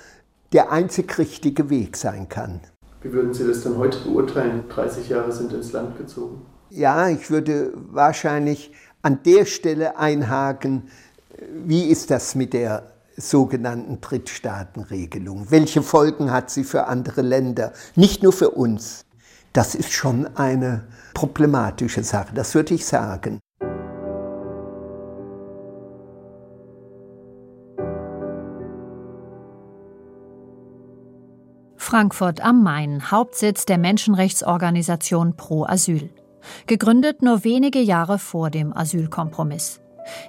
der 0.54 0.72
einzig 0.72 1.18
richtige 1.18 1.68
Weg 1.68 1.96
sein 1.96 2.28
kann. 2.28 2.60
Wie 3.02 3.12
würden 3.12 3.34
Sie 3.34 3.46
das 3.46 3.62
dann 3.62 3.76
heute 3.76 3.98
beurteilen? 3.98 4.64
30 4.70 5.10
Jahre 5.10 5.30
sind 5.30 5.52
ins 5.52 5.72
Land 5.72 5.98
gezogen. 5.98 6.46
Ja, 6.70 7.08
ich 7.08 7.30
würde 7.30 7.72
wahrscheinlich 7.90 8.72
an 9.02 9.18
der 9.26 9.44
Stelle 9.44 9.98
einhaken, 9.98 10.88
wie 11.66 11.84
ist 11.84 12.10
das 12.10 12.34
mit 12.34 12.54
der 12.54 12.92
sogenannten 13.16 14.00
Drittstaatenregelung? 14.00 15.50
Welche 15.50 15.82
Folgen 15.82 16.30
hat 16.30 16.50
sie 16.50 16.64
für 16.64 16.86
andere 16.86 17.22
Länder? 17.22 17.72
Nicht 17.96 18.22
nur 18.22 18.32
für 18.32 18.50
uns. 18.50 19.04
Das 19.52 19.74
ist 19.74 19.92
schon 19.92 20.36
eine 20.36 20.84
problematische 21.12 22.02
Sache, 22.02 22.34
das 22.34 22.54
würde 22.54 22.74
ich 22.74 22.86
sagen. 22.86 23.40
Frankfurt 31.94 32.40
am 32.40 32.64
Main, 32.64 33.12
Hauptsitz 33.12 33.66
der 33.66 33.78
Menschenrechtsorganisation 33.78 35.36
Pro 35.36 35.64
Asyl. 35.64 36.10
Gegründet 36.66 37.22
nur 37.22 37.44
wenige 37.44 37.78
Jahre 37.78 38.18
vor 38.18 38.50
dem 38.50 38.76
Asylkompromiss. 38.76 39.80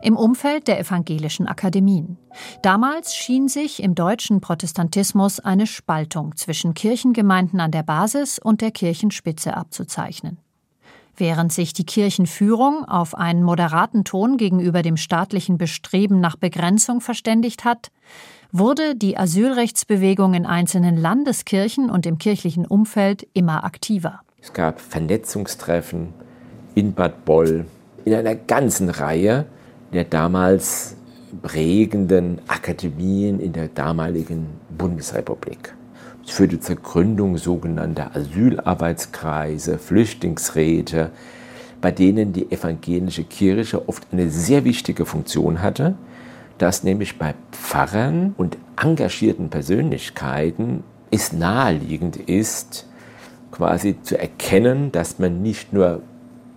Im 0.03 0.15
Umfeld 0.15 0.67
der 0.67 0.79
evangelischen 0.79 1.47
Akademien. 1.47 2.19
Damals 2.61 3.15
schien 3.15 3.47
sich 3.47 3.81
im 3.81 3.95
deutschen 3.95 4.41
Protestantismus 4.41 5.39
eine 5.39 5.65
Spaltung 5.65 6.35
zwischen 6.35 6.75
Kirchengemeinden 6.75 7.59
an 7.59 7.71
der 7.71 7.81
Basis 7.81 8.37
und 8.37 8.61
der 8.61 8.69
Kirchenspitze 8.69 9.57
abzuzeichnen. 9.57 10.37
Während 11.17 11.51
sich 11.51 11.73
die 11.73 11.85
Kirchenführung 11.85 12.85
auf 12.85 13.15
einen 13.15 13.41
moderaten 13.41 14.03
Ton 14.03 14.37
gegenüber 14.37 14.83
dem 14.83 14.97
staatlichen 14.97 15.57
Bestreben 15.57 16.19
nach 16.19 16.35
Begrenzung 16.35 17.01
verständigt 17.01 17.65
hat, 17.65 17.89
wurde 18.51 18.95
die 18.95 19.17
Asylrechtsbewegung 19.17 20.33
in 20.33 20.45
einzelnen 20.45 20.97
Landeskirchen 20.97 21.89
und 21.89 22.05
im 22.05 22.17
kirchlichen 22.17 22.65
Umfeld 22.65 23.27
immer 23.33 23.63
aktiver. 23.63 24.21
Es 24.41 24.53
gab 24.53 24.79
Vernetzungstreffen 24.79 26.13
in 26.75 26.93
Bad 26.93 27.25
Boll, 27.25 27.65
in 28.05 28.13
einer 28.13 28.35
ganzen 28.35 28.89
Reihe 28.89 29.45
der 29.93 30.03
damals 30.03 30.95
prägenden 31.41 32.39
Akademien 32.47 33.39
in 33.39 33.53
der 33.53 33.67
damaligen 33.67 34.47
Bundesrepublik. 34.77 35.73
Es 36.25 36.31
führte 36.31 36.59
zur 36.59 36.77
Gründung 36.77 37.37
sogenannter 37.37 38.15
Asylarbeitskreise, 38.15 39.77
Flüchtlingsräte, 39.77 41.11
bei 41.81 41.91
denen 41.91 42.33
die 42.33 42.51
evangelische 42.51 43.23
Kirche 43.23 43.87
oft 43.87 44.07
eine 44.11 44.29
sehr 44.29 44.63
wichtige 44.63 45.05
Funktion 45.05 45.61
hatte 45.61 45.95
dass 46.57 46.83
nämlich 46.83 47.17
bei 47.17 47.35
Pfarrern 47.51 48.33
und 48.37 48.57
engagierten 48.81 49.49
Persönlichkeiten 49.49 50.83
es 51.11 51.33
naheliegend 51.33 52.17
ist, 52.17 52.87
quasi 53.51 54.01
zu 54.01 54.17
erkennen, 54.17 54.91
dass 54.91 55.19
man 55.19 55.41
nicht 55.41 55.73
nur 55.73 56.01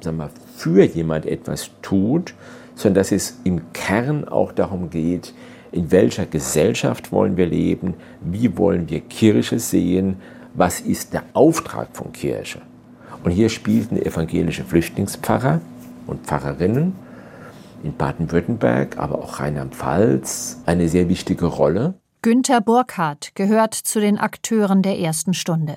sagen 0.00 0.16
wir, 0.18 0.30
für 0.56 0.84
jemand 0.84 1.26
etwas 1.26 1.70
tut, 1.82 2.34
sondern 2.74 3.00
dass 3.00 3.12
es 3.12 3.38
im 3.44 3.72
Kern 3.72 4.26
auch 4.26 4.52
darum 4.52 4.90
geht, 4.90 5.34
in 5.72 5.90
welcher 5.90 6.26
Gesellschaft 6.26 7.12
wollen 7.12 7.37
wir 7.37 7.46
leben, 7.46 7.94
wie 8.20 8.56
wollen 8.56 8.88
wir 8.88 9.00
Kirche 9.00 9.58
sehen, 9.58 10.16
was 10.54 10.80
ist 10.80 11.12
der 11.12 11.24
Auftrag 11.34 11.88
von 11.92 12.12
Kirche. 12.12 12.61
Und 13.22 13.32
hier 13.32 13.48
spielten 13.48 13.96
evangelische 13.96 14.64
Flüchtlingspfarrer 14.64 15.61
und 16.06 16.26
Pfarrerinnen 16.26 16.94
in 17.82 17.96
Baden-Württemberg, 17.96 18.98
aber 18.98 19.18
auch 19.18 19.40
Rheinland-Pfalz 19.40 20.62
eine 20.66 20.88
sehr 20.88 21.08
wichtige 21.08 21.46
Rolle. 21.46 21.94
Günter 22.22 22.60
Burkhardt 22.60 23.34
gehört 23.34 23.74
zu 23.74 24.00
den 24.00 24.18
Akteuren 24.18 24.82
der 24.82 24.98
ersten 24.98 25.34
Stunde. 25.34 25.76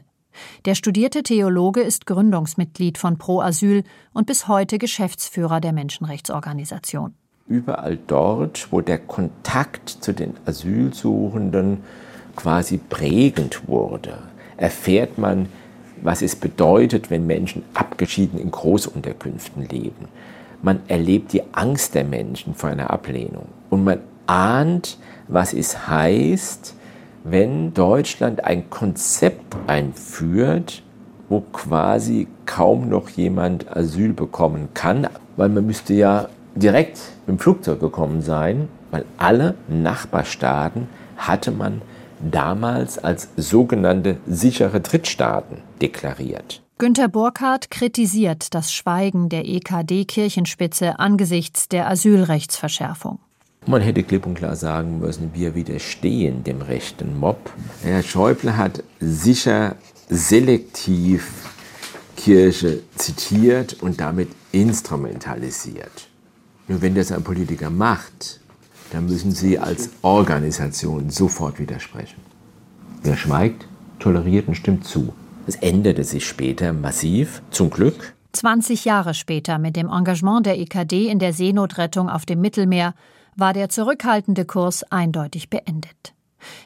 Der 0.65 0.75
studierte 0.75 1.23
Theologe 1.23 1.81
ist 1.81 2.05
Gründungsmitglied 2.05 2.97
von 2.97 3.17
Pro 3.17 3.41
Asyl 3.41 3.83
und 4.13 4.27
bis 4.27 4.47
heute 4.47 4.77
Geschäftsführer 4.77 5.59
der 5.59 5.73
Menschenrechtsorganisation. 5.73 7.13
Überall 7.47 7.97
dort, 8.07 8.71
wo 8.71 8.81
der 8.81 8.97
Kontakt 8.97 9.89
zu 9.89 10.13
den 10.13 10.33
Asylsuchenden 10.45 11.83
quasi 12.35 12.77
prägend 12.77 13.67
wurde, 13.67 14.19
erfährt 14.57 15.17
man, 15.17 15.49
was 16.01 16.21
es 16.21 16.35
bedeutet, 16.35 17.09
wenn 17.09 17.27
Menschen 17.27 17.63
abgeschieden 17.73 18.39
in 18.39 18.49
Großunterkünften 18.51 19.67
leben 19.67 20.07
man 20.61 20.81
erlebt 20.87 21.33
die 21.33 21.43
Angst 21.53 21.95
der 21.95 22.03
Menschen 22.03 22.53
vor 22.55 22.69
einer 22.69 22.91
Ablehnung 22.91 23.45
und 23.69 23.83
man 23.83 23.99
ahnt, 24.27 24.97
was 25.27 25.53
es 25.53 25.87
heißt, 25.87 26.75
wenn 27.23 27.73
Deutschland 27.73 28.43
ein 28.43 28.69
Konzept 28.69 29.55
einführt, 29.67 30.83
wo 31.29 31.41
quasi 31.41 32.27
kaum 32.45 32.89
noch 32.89 33.09
jemand 33.09 33.75
Asyl 33.75 34.13
bekommen 34.13 34.69
kann, 34.73 35.07
weil 35.37 35.49
man 35.49 35.65
müsste 35.65 35.93
ja 35.93 36.27
direkt 36.55 36.99
im 37.27 37.39
Flugzeug 37.39 37.79
gekommen 37.79 38.21
sein, 38.21 38.67
weil 38.91 39.05
alle 39.17 39.55
Nachbarstaaten 39.67 40.87
hatte 41.15 41.51
man 41.51 41.81
damals 42.19 42.97
als 42.97 43.29
sogenannte 43.37 44.17
sichere 44.27 44.81
Drittstaaten 44.81 45.57
deklariert. 45.81 46.61
Günter 46.81 47.09
Burkhardt 47.09 47.69
kritisiert 47.69 48.55
das 48.55 48.73
Schweigen 48.73 49.29
der 49.29 49.47
EKD-Kirchenspitze 49.47 50.97
angesichts 50.97 51.69
der 51.69 51.87
Asylrechtsverschärfung. 51.87 53.19
Man 53.67 53.83
hätte 53.83 54.01
klipp 54.01 54.25
und 54.25 54.33
klar 54.33 54.55
sagen 54.55 54.97
müssen, 54.97 55.29
wir 55.35 55.53
widerstehen 55.53 56.43
dem 56.43 56.63
rechten 56.63 57.19
Mob. 57.19 57.51
Herr 57.83 58.01
Schäuble 58.01 58.57
hat 58.57 58.83
sicher 58.99 59.75
selektiv 60.09 61.47
Kirche 62.17 62.81
zitiert 62.95 63.73
und 63.83 64.01
damit 64.01 64.29
instrumentalisiert. 64.51 66.07
Nur 66.67 66.81
wenn 66.81 66.95
das 66.95 67.11
ein 67.11 67.23
Politiker 67.23 67.69
macht, 67.69 68.39
dann 68.91 69.05
müssen 69.05 69.33
Sie 69.33 69.59
als 69.59 69.91
Organisation 70.01 71.11
sofort 71.11 71.59
widersprechen. 71.59 72.21
Wer 73.03 73.17
schweigt, 73.17 73.67
toleriert 73.99 74.47
und 74.47 74.55
stimmt 74.55 74.83
zu. 74.83 75.13
Es 75.47 75.55
änderte 75.55 76.03
sich 76.03 76.27
später 76.27 76.71
massiv, 76.73 77.41
zum 77.49 77.69
Glück. 77.69 78.15
20 78.33 78.85
Jahre 78.85 79.13
später 79.13 79.57
mit 79.57 79.75
dem 79.75 79.89
Engagement 79.89 80.45
der 80.45 80.59
EKD 80.59 81.07
in 81.07 81.19
der 81.19 81.33
Seenotrettung 81.33 82.09
auf 82.09 82.25
dem 82.25 82.41
Mittelmeer 82.41 82.93
war 83.35 83.53
der 83.53 83.69
zurückhaltende 83.69 84.45
Kurs 84.45 84.83
eindeutig 84.91 85.49
beendet. 85.49 86.13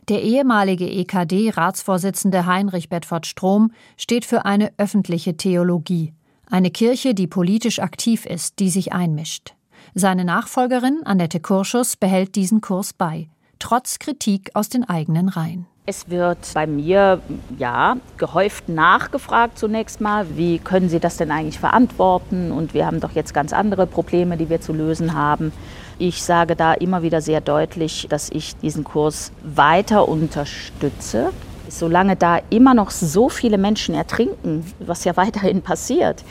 Der 0.09 0.21
ehemalige 0.21 0.89
EKD-Ratsvorsitzende 0.89 2.45
Heinrich 2.45 2.89
Bedford 2.89 3.25
Strom 3.25 3.71
steht 3.97 4.25
für 4.25 4.45
eine 4.45 4.71
öffentliche 4.77 5.35
Theologie, 5.37 6.13
eine 6.49 6.71
Kirche, 6.71 7.13
die 7.13 7.27
politisch 7.27 7.79
aktiv 7.79 8.25
ist, 8.25 8.59
die 8.59 8.69
sich 8.69 8.93
einmischt. 8.93 9.53
Seine 9.93 10.25
Nachfolgerin 10.25 11.01
Annette 11.03 11.39
Kurschus 11.39 11.95
behält 11.95 12.35
diesen 12.35 12.61
Kurs 12.61 12.93
bei, 12.93 13.29
trotz 13.59 13.99
Kritik 13.99 14.51
aus 14.53 14.69
den 14.69 14.83
eigenen 14.83 15.29
Reihen. 15.29 15.65
Es 15.87 16.09
wird 16.09 16.39
bei 16.55 16.65
mir 16.65 17.21
ja 17.59 17.97
gehäuft 18.17 18.69
nachgefragt 18.69 19.59
zunächst 19.59 20.01
mal, 20.01 20.25
wie 20.35 20.57
können 20.57 20.89
Sie 20.89 20.99
das 20.99 21.17
denn 21.17 21.29
eigentlich 21.29 21.59
verantworten? 21.59 22.51
Und 22.51 22.73
wir 22.73 22.87
haben 22.87 22.99
doch 22.99 23.11
jetzt 23.11 23.35
ganz 23.35 23.53
andere 23.53 23.85
Probleme, 23.85 24.35
die 24.35 24.49
wir 24.49 24.59
zu 24.59 24.73
lösen 24.73 25.13
haben. 25.13 25.51
Ich 25.99 26.23
sage 26.23 26.55
da 26.55 26.73
immer 26.73 27.03
wieder 27.03 27.21
sehr 27.21 27.39
deutlich, 27.39 28.07
dass 28.09 28.31
ich 28.31 28.55
diesen 28.57 28.83
Kurs 28.83 29.31
weiter 29.43 30.07
unterstütze. 30.07 31.31
Solange 31.69 32.15
da 32.15 32.39
immer 32.49 32.73
noch 32.73 32.89
so 32.89 33.29
viele 33.29 33.59
Menschen 33.59 33.93
ertrinken, 33.93 34.65
was 34.79 35.03
ja 35.03 35.15
weiterhin 35.17 35.61
passiert, 35.61 36.23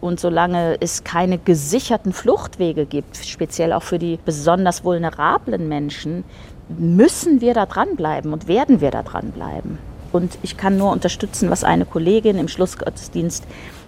und 0.00 0.20
solange 0.20 0.76
es 0.80 1.04
keine 1.04 1.38
gesicherten 1.38 2.12
Fluchtwege 2.12 2.86
gibt, 2.86 3.16
speziell 3.16 3.72
auch 3.72 3.82
für 3.82 3.98
die 3.98 4.18
besonders 4.24 4.84
vulnerablen 4.84 5.68
Menschen, 5.68 6.24
müssen 6.68 7.40
wir 7.40 7.54
da 7.54 7.66
dranbleiben 7.66 8.32
und 8.32 8.48
werden 8.48 8.80
wir 8.80 8.90
da 8.90 9.02
dranbleiben. 9.02 9.78
Und 10.12 10.38
ich 10.42 10.56
kann 10.56 10.78
nur 10.78 10.92
unterstützen, 10.92 11.50
was 11.50 11.64
eine 11.64 11.84
Kollegin 11.84 12.38
im 12.38 12.48
Schlussgottesdienst 12.48 13.44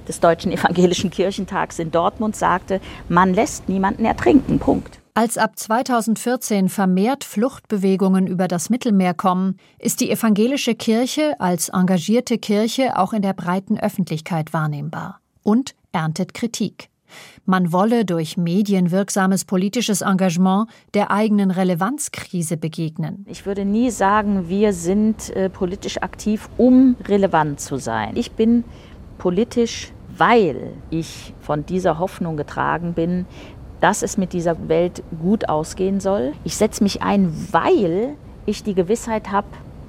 des 0.06 0.20
Deutschen 0.20 0.52
Evangelischen 0.52 1.10
Kirchentags 1.10 1.78
in 1.78 1.90
Dortmund 1.90 2.36
sagte, 2.36 2.80
man 3.08 3.34
lässt 3.34 3.68
niemanden 3.68 4.04
ertrinken, 4.04 4.58
Punkt. 4.58 5.00
Als 5.14 5.36
ab 5.36 5.58
2014 5.58 6.68
vermehrt 6.68 7.24
Fluchtbewegungen 7.24 8.26
über 8.26 8.46
das 8.46 8.70
Mittelmeer 8.70 9.14
kommen, 9.14 9.58
ist 9.78 10.00
die 10.00 10.10
evangelische 10.10 10.74
Kirche 10.74 11.34
als 11.40 11.70
engagierte 11.70 12.38
Kirche 12.38 12.96
auch 12.96 13.12
in 13.12 13.22
der 13.22 13.32
breiten 13.32 13.78
Öffentlichkeit 13.80 14.52
wahrnehmbar 14.52 15.20
und 15.42 15.74
erntet 15.92 16.34
Kritik. 16.34 16.88
Man 17.46 17.72
wolle 17.72 18.04
durch 18.04 18.36
medienwirksames 18.36 19.44
politisches 19.46 20.02
Engagement 20.02 20.68
der 20.94 21.10
eigenen 21.10 21.50
Relevanzkrise 21.50 22.56
begegnen. 22.56 23.24
Ich 23.28 23.46
würde 23.46 23.64
nie 23.64 23.90
sagen, 23.90 24.48
wir 24.48 24.72
sind 24.72 25.30
äh, 25.30 25.48
politisch 25.48 26.02
aktiv, 26.02 26.48
um 26.58 26.96
relevant 27.06 27.60
zu 27.60 27.78
sein. 27.78 28.16
Ich 28.16 28.32
bin 28.32 28.64
politisch, 29.16 29.92
weil 30.16 30.74
ich 30.90 31.32
von 31.40 31.64
dieser 31.64 31.98
Hoffnung 31.98 32.36
getragen 32.36 32.92
bin, 32.92 33.24
dass 33.80 34.02
es 34.02 34.18
mit 34.18 34.32
dieser 34.32 34.68
Welt 34.68 35.02
gut 35.22 35.48
ausgehen 35.48 36.00
soll. 36.00 36.32
Ich 36.44 36.56
setze 36.56 36.82
mich 36.82 37.02
ein, 37.02 37.32
weil 37.52 38.16
ich 38.44 38.64
die 38.64 38.74
Gewissheit 38.74 39.30
habe, 39.30 39.46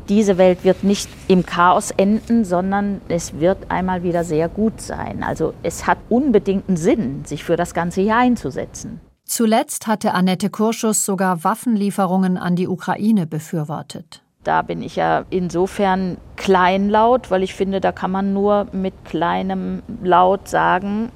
diese 0.10 0.38
Welt 0.38 0.64
wird 0.64 0.84
nicht 0.84 1.10
im 1.28 1.46
Chaos 1.46 1.92
enden, 1.92 2.44
sondern 2.44 3.02
es 3.08 3.40
wird 3.40 3.70
einmal 3.70 4.04
wieder 4.04 4.24
sehr 4.24 4.50
gut 4.50 4.82
sein. 4.82 5.24
Also 5.24 5.54
es 5.64 5.88
hat 5.88 6.00
unbedingten 6.10 6.76
Sinn, 6.76 7.24
sich 7.26 7.44
für 7.44 7.56
das 7.56 7.74
ganze 7.74 8.02
Jahr 8.02 8.20
einzusetzen. 8.20 9.00
Zuletzt 9.26 9.86
hatte 9.86 10.16
Annette 10.16 10.50
Kurschus 10.50 11.06
sogar 11.06 11.44
Waffenlieferungen 11.44 12.38
an 12.38 12.56
die 12.56 12.68
Ukraine 12.68 13.28
befürwortet. 13.28 14.24
Da 14.44 14.64
bin 14.64 14.82
ich 14.82 14.96
ja 14.96 15.26
insofern 15.30 16.18
kleinlaut, 16.36 17.30
weil 17.30 17.44
ich 17.44 17.54
finde, 17.54 17.80
da 17.80 17.92
kann 17.92 18.10
man 18.10 18.34
nur 18.34 18.68
mit 18.72 18.94
kleinem 19.06 19.84
Laut 20.02 20.48
sagen, 20.48 21.12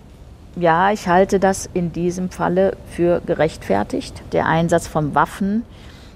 ja, 0.56 0.92
ich 0.92 1.08
halte 1.08 1.40
das 1.40 1.68
in 1.74 1.92
diesem 1.92 2.30
Falle 2.30 2.78
für 2.92 3.22
gerechtfertigt. 3.26 4.22
Der 4.34 4.46
Einsatz 4.46 4.86
von 4.88 5.16
Waffen 5.16 5.64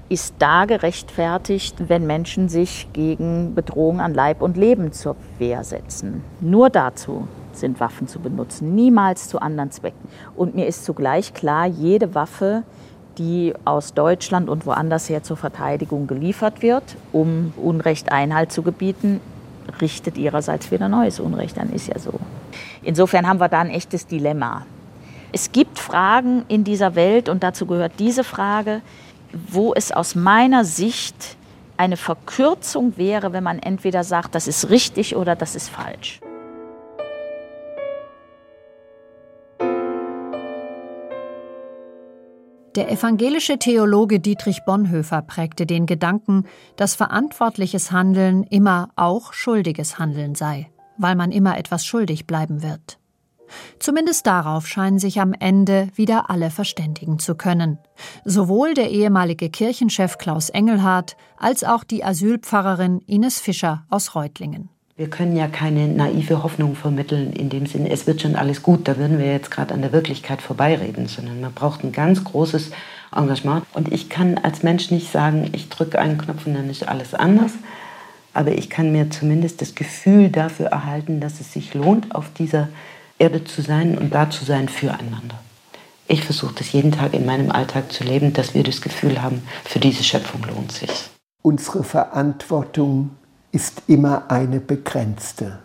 ist 0.09 0.35
da 0.39 0.65
gerechtfertigt, 0.65 1.89
wenn 1.89 2.07
Menschen 2.07 2.49
sich 2.49 2.87
gegen 2.93 3.55
Bedrohung 3.55 3.99
an 3.99 4.13
Leib 4.13 4.41
und 4.41 4.57
Leben 4.57 4.93
zur 4.93 5.15
Wehr 5.37 5.63
setzen. 5.63 6.23
Nur 6.39 6.69
dazu 6.69 7.27
sind 7.51 7.79
Waffen 7.79 8.07
zu 8.07 8.19
benutzen, 8.19 8.75
niemals 8.75 9.27
zu 9.27 9.39
anderen 9.39 9.71
Zwecken. 9.71 10.07
Und 10.35 10.55
mir 10.55 10.67
ist 10.67 10.85
zugleich 10.85 11.33
klar, 11.33 11.65
jede 11.65 12.15
Waffe, 12.15 12.63
die 13.17 13.53
aus 13.65 13.93
Deutschland 13.93 14.47
und 14.47 14.65
woanders 14.65 15.09
her 15.09 15.23
zur 15.23 15.37
Verteidigung 15.37 16.07
geliefert 16.07 16.61
wird, 16.61 16.83
um 17.11 17.53
Unrecht 17.57 18.11
Einhalt 18.11 18.51
zu 18.51 18.61
gebieten, 18.61 19.19
richtet 19.81 20.17
ihrerseits 20.17 20.71
wieder 20.71 20.87
neues 20.87 21.19
Unrecht 21.19 21.57
an, 21.57 21.71
ist 21.73 21.87
ja 21.87 21.99
so. 21.99 22.13
Insofern 22.83 23.27
haben 23.27 23.39
wir 23.39 23.49
da 23.49 23.59
ein 23.59 23.69
echtes 23.69 24.07
Dilemma. 24.07 24.65
Es 25.33 25.51
gibt 25.51 25.77
Fragen 25.77 26.45
in 26.47 26.63
dieser 26.63 26.95
Welt 26.95 27.27
und 27.27 27.43
dazu 27.43 27.65
gehört 27.65 27.93
diese 27.99 28.23
Frage, 28.23 28.81
wo 29.31 29.73
es 29.73 29.91
aus 29.91 30.15
meiner 30.15 30.65
Sicht 30.65 31.37
eine 31.77 31.97
Verkürzung 31.97 32.97
wäre, 32.97 33.33
wenn 33.33 33.43
man 33.43 33.59
entweder 33.59 34.03
sagt, 34.03 34.35
das 34.35 34.47
ist 34.47 34.69
richtig 34.69 35.15
oder 35.15 35.35
das 35.35 35.55
ist 35.55 35.69
falsch. 35.69 36.19
Der 42.77 42.91
evangelische 42.91 43.57
Theologe 43.57 44.19
Dietrich 44.19 44.63
Bonhoeffer 44.63 45.23
prägte 45.23 45.65
den 45.65 45.87
Gedanken, 45.87 46.45
dass 46.75 46.93
verantwortliches 46.93 47.91
Handeln 47.91 48.43
immer 48.43 48.89
auch 48.95 49.33
schuldiges 49.33 49.97
Handeln 49.97 50.35
sei, 50.35 50.69
weil 50.95 51.15
man 51.15 51.31
immer 51.31 51.57
etwas 51.57 51.87
schuldig 51.87 52.27
bleiben 52.27 52.61
wird. 52.61 52.99
Zumindest 53.79 54.27
darauf 54.27 54.67
scheinen 54.67 54.99
sich 54.99 55.19
am 55.19 55.33
Ende 55.33 55.89
wieder 55.95 56.29
alle 56.29 56.49
verständigen 56.49 57.19
zu 57.19 57.35
können. 57.35 57.77
Sowohl 58.25 58.73
der 58.73 58.91
ehemalige 58.91 59.49
Kirchenchef 59.49 60.17
Klaus 60.17 60.49
Engelhardt 60.49 61.17
als 61.37 61.63
auch 61.63 61.83
die 61.83 62.03
Asylpfarrerin 62.03 63.01
Ines 63.05 63.39
Fischer 63.39 63.85
aus 63.89 64.15
Reutlingen. 64.15 64.69
Wir 64.97 65.11
können 65.11 65.35
ja 65.35 65.47
keine 65.47 65.87
naive 65.87 66.41
Hoffnung 66.41 66.75
vermitteln 66.75 67.31
in 67.33 67.49
dem 67.49 67.67
Sinne, 67.67 67.91
es 67.91 68.07
wird 68.07 68.23
schon 68.23 68.35
alles 68.35 68.63
gut, 68.63 68.87
da 68.87 68.97
würden 68.97 69.19
wir 69.19 69.31
jetzt 69.31 69.51
gerade 69.51 69.75
an 69.75 69.83
der 69.83 69.91
Wirklichkeit 69.91 70.41
vorbeireden, 70.41 71.07
sondern 71.07 71.39
man 71.39 71.53
braucht 71.53 71.83
ein 71.83 71.91
ganz 71.91 72.23
großes 72.23 72.71
Engagement. 73.15 73.63
Und 73.73 73.93
ich 73.93 74.09
kann 74.09 74.39
als 74.39 74.63
Mensch 74.63 74.89
nicht 74.89 75.11
sagen, 75.11 75.49
ich 75.53 75.69
drücke 75.69 75.99
einen 75.99 76.17
Knopf 76.17 76.47
und 76.47 76.55
dann 76.55 76.67
ist 76.69 76.87
alles 76.87 77.13
anders. 77.13 77.51
Aber 78.33 78.51
ich 78.51 78.71
kann 78.71 78.91
mir 78.91 79.09
zumindest 79.11 79.61
das 79.61 79.75
Gefühl 79.75 80.29
dafür 80.29 80.67
erhalten, 80.67 81.19
dass 81.19 81.39
es 81.39 81.53
sich 81.53 81.75
lohnt, 81.75 82.15
auf 82.15 82.31
dieser 82.33 82.69
Erde 83.19 83.43
zu 83.43 83.61
sein 83.61 83.97
und 83.97 84.13
da 84.13 84.29
zu 84.29 84.45
sein 84.45 84.69
füreinander. 84.69 85.39
Ich 86.07 86.23
versuche 86.23 86.55
das 86.55 86.71
jeden 86.71 86.91
Tag 86.91 87.13
in 87.13 87.25
meinem 87.25 87.51
Alltag 87.51 87.91
zu 87.91 88.03
leben, 88.03 88.31
dass 88.31 88.53
wir 88.53 88.63
das 88.63 88.81
Gefühl 88.81 89.21
haben, 89.21 89.43
für 89.65 89.79
diese 89.79 90.03
Schöpfung 90.03 90.43
lohnt 90.43 90.71
sich. 90.71 91.09
Unsere 91.41 91.83
Verantwortung 91.83 93.11
ist 93.51 93.83
immer 93.87 94.29
eine 94.29 94.59
begrenzte. 94.59 95.59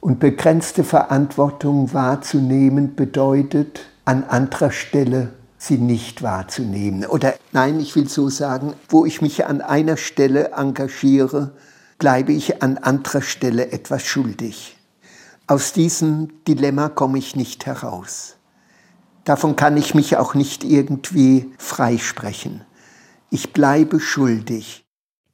Und 0.00 0.20
begrenzte 0.20 0.84
Verantwortung 0.84 1.94
wahrzunehmen 1.94 2.94
bedeutet, 2.94 3.80
an 4.04 4.24
anderer 4.24 4.70
Stelle 4.70 5.32
sie 5.56 5.78
nicht 5.78 6.22
wahrzunehmen. 6.22 7.06
Oder 7.06 7.34
nein, 7.52 7.80
ich 7.80 7.96
will 7.96 8.08
so 8.08 8.28
sagen, 8.28 8.74
wo 8.90 9.06
ich 9.06 9.22
mich 9.22 9.46
an 9.46 9.62
einer 9.62 9.96
Stelle 9.96 10.52
engagiere, 10.52 11.52
bleibe 11.98 12.32
ich 12.32 12.62
an 12.62 12.76
anderer 12.76 13.22
Stelle 13.22 13.72
etwas 13.72 14.02
schuldig. 14.02 14.76
Aus 15.46 15.74
diesem 15.74 16.42
Dilemma 16.46 16.88
komme 16.88 17.18
ich 17.18 17.36
nicht 17.36 17.66
heraus. 17.66 18.38
Davon 19.24 19.56
kann 19.56 19.76
ich 19.76 19.94
mich 19.94 20.16
auch 20.16 20.34
nicht 20.34 20.64
irgendwie 20.64 21.50
freisprechen. 21.58 22.62
Ich 23.30 23.52
bleibe 23.52 24.00
schuldig. 24.00 24.86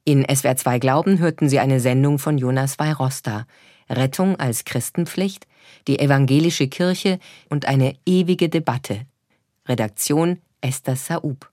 In 0.03 0.25
SWR 0.27 0.57
2 0.57 0.79
Glauben 0.79 1.19
hörten 1.19 1.47
Sie 1.47 1.59
eine 1.59 1.79
Sendung 1.79 2.19
von 2.19 2.37
Jonas 2.37 2.77
Weirosta. 2.77 3.45
Rettung 3.89 4.37
als 4.37 4.65
Christenpflicht, 4.65 5.47
die 5.87 5.99
evangelische 5.99 6.67
Kirche 6.67 7.19
und 7.49 7.65
eine 7.65 7.95
ewige 8.05 8.49
Debatte. 8.49 9.05
Redaktion 9.65 10.39
Esther 10.59 10.97
Saub. 10.97 11.49